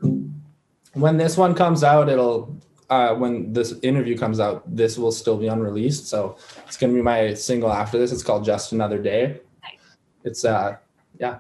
when 0.94 1.18
this 1.18 1.38
one 1.38 1.56
comes 1.56 1.84
out 1.84 2.10
it'll 2.10 2.56
uh, 2.90 3.14
when 3.14 3.54
this 3.54 3.74
interview 3.84 4.18
comes 4.18 4.40
out 4.40 4.64
this 4.76 4.98
will 4.98 5.12
still 5.12 5.38
be 5.38 5.48
unreleased. 5.48 6.08
So 6.08 6.38
it's 6.66 6.78
going 6.78 6.92
to 6.92 6.96
be 6.96 7.04
my 7.04 7.34
single 7.34 7.72
after 7.72 8.00
this. 8.00 8.12
It's 8.12 8.24
called 8.24 8.44
just 8.44 8.72
another 8.72 9.02
day. 9.02 9.42
Nice. 9.64 9.98
it's 10.24 10.46
uh 10.46 10.78
yeah. 11.20 11.40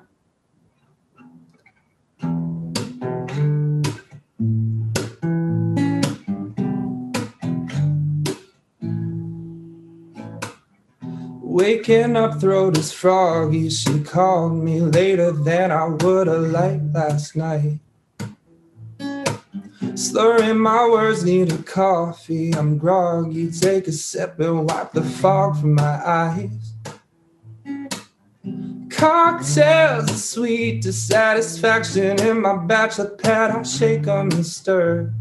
Waking 11.60 12.15
up, 12.15 12.39
throat 12.39 12.78
is 12.78 12.93
froggy. 12.93 13.69
She 13.69 14.00
called 14.00 14.63
me 14.63 14.80
later 14.80 15.34
than 15.34 15.72
I 15.74 15.88
would 15.88 16.28
have 16.28 16.52
liked 16.52 16.93
last 16.93 17.36
night. 17.36 17.80
Slurring 19.93 20.60
my 20.60 20.88
words, 20.89 21.26
need 21.26 21.52
a 21.52 21.58
coffee. 21.58 22.56
I'm 22.56 22.78
groggy. 22.78 23.52
Take 23.52 23.89
a 23.89 23.91
sip 23.91 24.39
and 24.39 24.69
wipe 24.69 24.93
the 24.93 25.04
fog 25.04 25.60
from 25.60 25.74
my 25.76 26.00
eyes. 26.08 26.76
Cocktails 28.89 30.10
are 30.10 30.13
sweet 30.13 30.82
dissatisfaction 30.82 32.22
in 32.22 32.41
my 32.41 32.56
bachelor 32.56 33.10
pad. 33.17 33.52
I 33.52 33.63
shake 33.63 34.04
them 34.04 34.32
and 34.32 34.45
stir. 34.45 35.12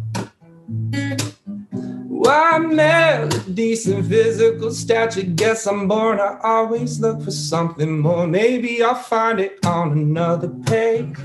Why 2.29 2.59
melody, 2.59 3.55
decent 3.55 4.07
physical 4.07 4.71
stature? 4.71 5.23
Guess 5.23 5.67
I'm 5.67 5.88
born. 5.88 6.21
I 6.21 6.38
always 6.45 7.01
look 7.01 7.23
for 7.23 7.31
something 7.31 8.01
more. 8.01 8.27
Maybe 8.27 8.83
I'll 8.83 8.97
find 8.97 9.41
it 9.41 9.64
on 9.64 9.93
another 9.93 10.51
page. 10.67 11.17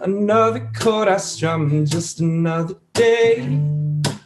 Another 0.00 0.68
chord 0.74 1.06
I 1.06 1.18
strum, 1.18 1.86
just 1.86 2.18
another 2.18 2.74
day. 2.92 3.36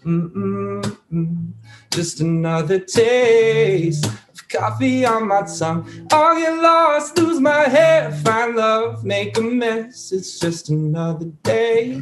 Mm-mm-mm. 0.07 1.53
Just 1.91 2.21
another 2.21 2.79
taste 2.79 4.07
of 4.07 4.49
coffee 4.49 5.05
on 5.05 5.29
my 5.29 5.43
tongue. 5.43 5.87
I'll 6.13 6.35
get 6.35 6.63
lost, 6.63 7.19
lose 7.19 7.41
my 7.41 7.65
head, 7.69 8.15
find 8.25 8.57
love, 8.57 9.05
make 9.05 9.37
a 9.37 9.43
mess. 9.43 10.13
It's 10.13 10.39
just 10.39 10.71
another 10.71 11.27
day. 11.43 12.01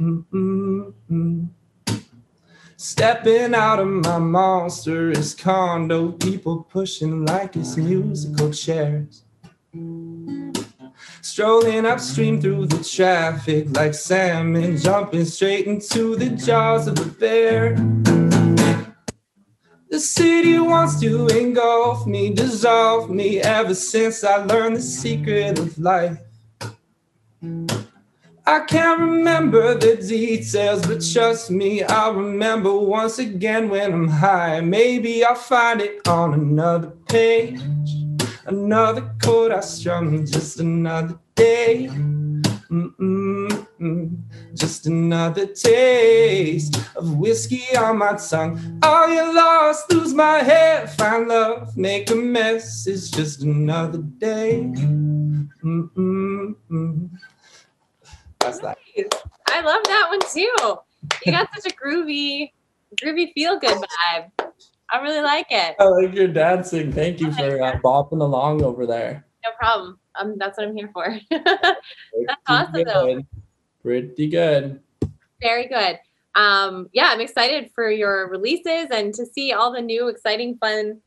Mm-mm-mm. 0.00 1.50
Stepping 2.82 3.54
out 3.54 3.78
of 3.78 3.86
my 3.86 4.18
monstrous 4.18 5.34
condo, 5.34 6.10
people 6.10 6.64
pushing 6.64 7.24
like 7.24 7.54
it's 7.54 7.76
musical 7.76 8.50
chairs. 8.50 9.22
Strolling 11.20 11.86
upstream 11.86 12.40
through 12.40 12.66
the 12.66 12.82
traffic 12.82 13.68
like 13.76 13.94
salmon, 13.94 14.76
jumping 14.76 15.24
straight 15.26 15.68
into 15.68 16.16
the 16.16 16.30
jaws 16.30 16.88
of 16.88 16.98
a 16.98 17.04
bear. 17.04 17.76
The 19.88 20.00
city 20.00 20.58
wants 20.58 20.98
to 21.02 21.28
engulf 21.28 22.04
me, 22.04 22.34
dissolve 22.34 23.08
me 23.10 23.38
ever 23.38 23.76
since 23.76 24.24
I 24.24 24.38
learned 24.38 24.78
the 24.78 24.82
secret 24.82 25.56
of 25.56 25.78
life. 25.78 26.18
I 28.44 28.60
can't 28.60 29.00
remember 29.00 29.74
the 29.74 29.96
details, 29.96 30.84
but 30.84 31.00
trust 31.12 31.48
me, 31.50 31.84
I'll 31.84 32.14
remember 32.14 32.76
once 32.76 33.20
again 33.20 33.68
when 33.68 33.92
I'm 33.92 34.08
high. 34.08 34.60
Maybe 34.60 35.24
I'll 35.24 35.36
find 35.36 35.80
it 35.80 36.08
on 36.08 36.34
another 36.34 36.90
page, 37.08 37.60
another 38.46 39.14
chord 39.22 39.52
I 39.52 39.60
strum, 39.60 40.26
just 40.26 40.58
another 40.58 41.20
day. 41.36 41.88
Mm-mm-mm. 42.72 44.18
Just 44.54 44.86
another 44.86 45.46
taste 45.46 46.80
of 46.96 47.14
whiskey 47.16 47.76
on 47.76 47.98
my 47.98 48.14
tongue. 48.14 48.80
All 48.82 49.08
you 49.08 49.34
lost, 49.34 49.92
lose 49.92 50.14
my 50.14 50.38
head, 50.38 50.90
find 50.90 51.28
love, 51.28 51.76
make 51.76 52.10
a 52.10 52.16
mess. 52.16 52.88
It's 52.88 53.08
just 53.10 53.42
another 53.42 53.98
day. 53.98 54.64
Mm-mm-mm. 55.62 56.56
That's 58.42 58.58
that. 58.60 58.78
I 59.48 59.60
love 59.60 59.84
that 59.84 60.06
one 60.08 60.20
too. 60.32 60.78
You 61.24 61.32
got 61.32 61.48
such 61.54 61.72
a 61.72 61.76
groovy, 61.76 62.52
groovy 63.02 63.32
feel 63.32 63.58
good 63.58 63.78
vibe. 63.78 64.52
I 64.90 65.00
really 65.00 65.22
like 65.22 65.46
it. 65.50 65.76
I 65.78 65.84
like 65.84 66.14
your 66.14 66.28
dancing. 66.28 66.92
Thank 66.92 67.20
you 67.20 67.32
for 67.32 67.62
uh, 67.62 67.78
bopping 67.84 68.20
along 68.20 68.62
over 68.62 68.86
there. 68.86 69.24
No 69.44 69.50
problem. 69.58 69.98
Um, 70.14 70.36
that's 70.38 70.58
what 70.58 70.68
I'm 70.68 70.76
here 70.76 70.90
for. 70.92 71.18
that's 71.30 71.80
awesome 72.46 72.72
good. 72.72 72.86
though. 72.86 73.22
Pretty 73.82 74.28
good. 74.28 74.80
Very 75.40 75.66
good. 75.66 75.98
Um, 76.34 76.88
yeah, 76.92 77.10
I'm 77.10 77.20
excited 77.20 77.70
for 77.74 77.90
your 77.90 78.28
releases 78.28 78.88
and 78.90 79.12
to 79.14 79.26
see 79.26 79.52
all 79.52 79.72
the 79.72 79.80
new 79.80 80.08
exciting 80.08 80.56
fun 80.58 81.00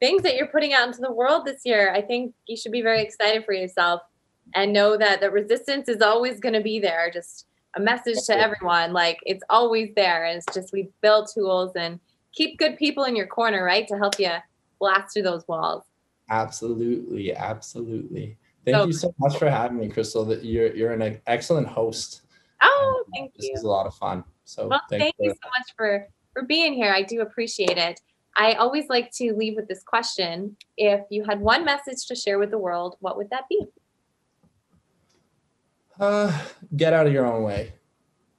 things 0.00 0.22
that 0.22 0.36
you're 0.36 0.46
putting 0.46 0.72
out 0.72 0.86
into 0.86 1.00
the 1.00 1.12
world 1.12 1.44
this 1.44 1.62
year. 1.64 1.92
I 1.92 2.02
think 2.02 2.34
you 2.46 2.56
should 2.56 2.72
be 2.72 2.82
very 2.82 3.02
excited 3.02 3.44
for 3.44 3.52
yourself 3.52 4.02
and 4.54 4.72
know 4.72 4.96
that 4.96 5.20
the 5.20 5.30
resistance 5.30 5.88
is 5.88 6.02
always 6.02 6.40
going 6.40 6.54
to 6.54 6.60
be 6.60 6.78
there. 6.78 7.10
Just 7.12 7.46
a 7.76 7.80
message 7.80 8.24
to 8.26 8.36
everyone 8.36 8.92
like 8.92 9.18
it's 9.24 9.44
always 9.50 9.90
there. 9.94 10.24
And 10.24 10.38
it's 10.38 10.54
just 10.54 10.72
we 10.72 10.88
build 11.00 11.28
tools 11.32 11.72
and 11.76 12.00
keep 12.32 12.58
good 12.58 12.76
people 12.76 13.04
in 13.04 13.16
your 13.16 13.26
corner, 13.26 13.64
right? 13.64 13.86
To 13.88 13.96
help 13.96 14.18
you 14.18 14.32
blast 14.78 15.12
through 15.12 15.22
those 15.22 15.46
walls. 15.48 15.84
Absolutely. 16.30 17.34
Absolutely. 17.34 18.36
Thank 18.64 18.76
so, 18.76 18.86
you 18.86 18.92
so 18.92 19.14
much 19.18 19.38
for 19.38 19.48
having 19.48 19.78
me, 19.78 19.88
Crystal. 19.88 20.24
That 20.24 20.44
you're 20.44 20.74
you're 20.74 20.92
an 20.92 21.20
excellent 21.26 21.66
host. 21.66 22.22
Oh, 22.60 23.04
um, 23.06 23.12
thank 23.14 23.34
this 23.34 23.46
you. 23.46 23.52
This 23.52 23.60
is 23.60 23.64
a 23.64 23.68
lot 23.68 23.86
of 23.86 23.94
fun. 23.94 24.24
So 24.44 24.68
well, 24.68 24.80
thank 24.90 25.14
you 25.18 25.30
so 25.30 25.48
much 25.58 25.74
for 25.76 26.06
for 26.32 26.42
being 26.42 26.74
here. 26.74 26.92
I 26.92 27.02
do 27.02 27.20
appreciate 27.20 27.78
it. 27.78 28.00
I 28.36 28.52
always 28.54 28.88
like 28.88 29.10
to 29.12 29.32
leave 29.34 29.56
with 29.56 29.68
this 29.68 29.82
question. 29.82 30.56
If 30.76 31.00
you 31.10 31.24
had 31.24 31.40
one 31.40 31.64
message 31.64 32.06
to 32.06 32.14
share 32.14 32.38
with 32.38 32.50
the 32.50 32.58
world, 32.58 32.96
what 33.00 33.16
would 33.16 33.30
that 33.30 33.48
be? 33.48 33.66
Uh, 35.98 36.36
get 36.76 36.92
out 36.92 37.06
of 37.06 37.12
your 37.12 37.26
own 37.26 37.42
way. 37.42 37.72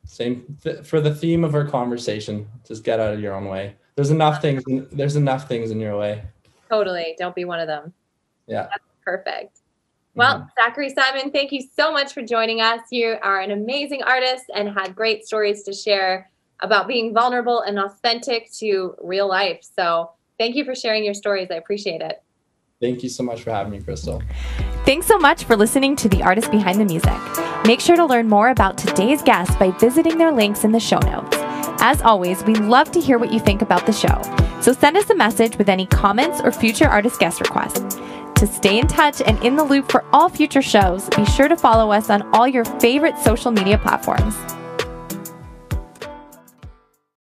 same 0.06 0.58
th- 0.64 0.86
for 0.86 1.02
the 1.02 1.14
theme 1.14 1.44
of 1.44 1.54
our 1.56 1.66
conversation. 1.66 2.48
Just 2.66 2.84
get 2.84 3.00
out 3.00 3.14
of 3.14 3.20
your 3.20 3.34
own 3.34 3.46
way. 3.46 3.76
There's 3.96 4.12
enough 4.12 4.42
things. 4.42 4.64
In, 4.68 4.88
there's 4.92 5.16
enough 5.16 5.48
things 5.48 5.72
in 5.72 5.80
your 5.80 5.98
way. 5.98 6.24
Totally. 6.70 7.16
Don't 7.18 7.36
be 7.36 7.46
one 7.46 7.60
of 7.60 7.68
them. 7.68 7.94
Yeah. 8.48 8.64
That's 8.64 8.84
perfect. 9.04 9.60
Well, 10.16 10.40
mm-hmm. 10.40 10.48
Zachary 10.64 10.90
Simon, 10.90 11.32
thank 11.32 11.52
you 11.52 11.62
so 11.76 11.92
much 11.92 12.14
for 12.14 12.22
joining 12.22 12.62
us. 12.62 12.82
You 12.92 13.18
are 13.22 13.40
an 13.40 13.52
amazing 13.52 14.04
artist 14.04 14.46
and 14.54 14.70
had 14.70 14.96
great 14.96 15.26
stories 15.26 15.64
to 15.64 15.74
share 15.74 16.30
about 16.62 16.88
being 16.88 17.14
vulnerable 17.14 17.62
and 17.62 17.80
authentic 17.80 18.52
to 18.54 18.96
real 19.02 19.28
life. 19.28 19.60
So, 19.62 20.12
thank 20.38 20.56
you 20.56 20.66
for 20.66 20.76
sharing 20.76 21.06
your 21.06 21.14
stories. 21.14 21.50
I 21.52 21.56
appreciate 21.56 22.02
it. 22.02 22.22
Thank 22.82 23.04
you 23.04 23.10
so 23.10 23.24
much 23.24 23.44
for 23.44 23.52
having 23.52 23.72
me, 23.72 23.82
Crystal. 23.82 24.22
Thanks 24.90 25.06
so 25.06 25.20
much 25.20 25.44
for 25.44 25.56
listening 25.56 25.96
to 25.98 26.10
The 26.10 26.24
Artist 26.24 26.50
Behind 26.50 26.80
the 26.80 26.84
Music. 26.84 27.14
Make 27.64 27.80
sure 27.80 27.96
to 27.96 28.08
learn 28.08 28.28
more 28.28 28.50
about 28.50 28.76
today's 28.76 29.22
guest 29.22 29.60
by 29.60 29.70
visiting 29.70 30.18
their 30.18 30.32
links 30.32 30.64
in 30.64 30.72
the 30.72 30.80
show 30.80 30.98
notes. 30.98 31.38
As 31.80 32.02
always, 32.02 32.44
we 32.44 32.56
love 32.56 32.90
to 32.94 33.00
hear 33.00 33.20
what 33.20 33.32
you 33.32 33.40
think 33.40 33.62
about 33.62 33.86
the 33.86 33.94
show. 33.94 34.20
So 34.62 34.74
send 34.74 34.98
us 34.98 35.12
a 35.12 35.16
message 35.16 35.60
with 35.60 35.70
any 35.70 35.86
comments 35.86 36.42
or 36.42 36.52
future 36.52 36.88
artist 36.88 37.20
guest 37.20 37.40
requests. 37.40 37.98
To 38.38 38.48
stay 38.48 38.80
in 38.80 38.88
touch 38.88 39.22
and 39.22 39.38
in 39.46 39.56
the 39.56 39.64
loop 39.64 39.92
for 39.92 40.04
all 40.12 40.28
future 40.28 40.64
shows, 40.64 41.08
be 41.10 41.24
sure 41.24 41.48
to 41.48 41.56
follow 41.56 41.92
us 41.92 42.10
on 42.10 42.24
all 42.34 42.48
your 42.48 42.66
favorite 42.66 43.20
social 43.20 43.52
media 43.52 43.78
platforms. 43.78 44.34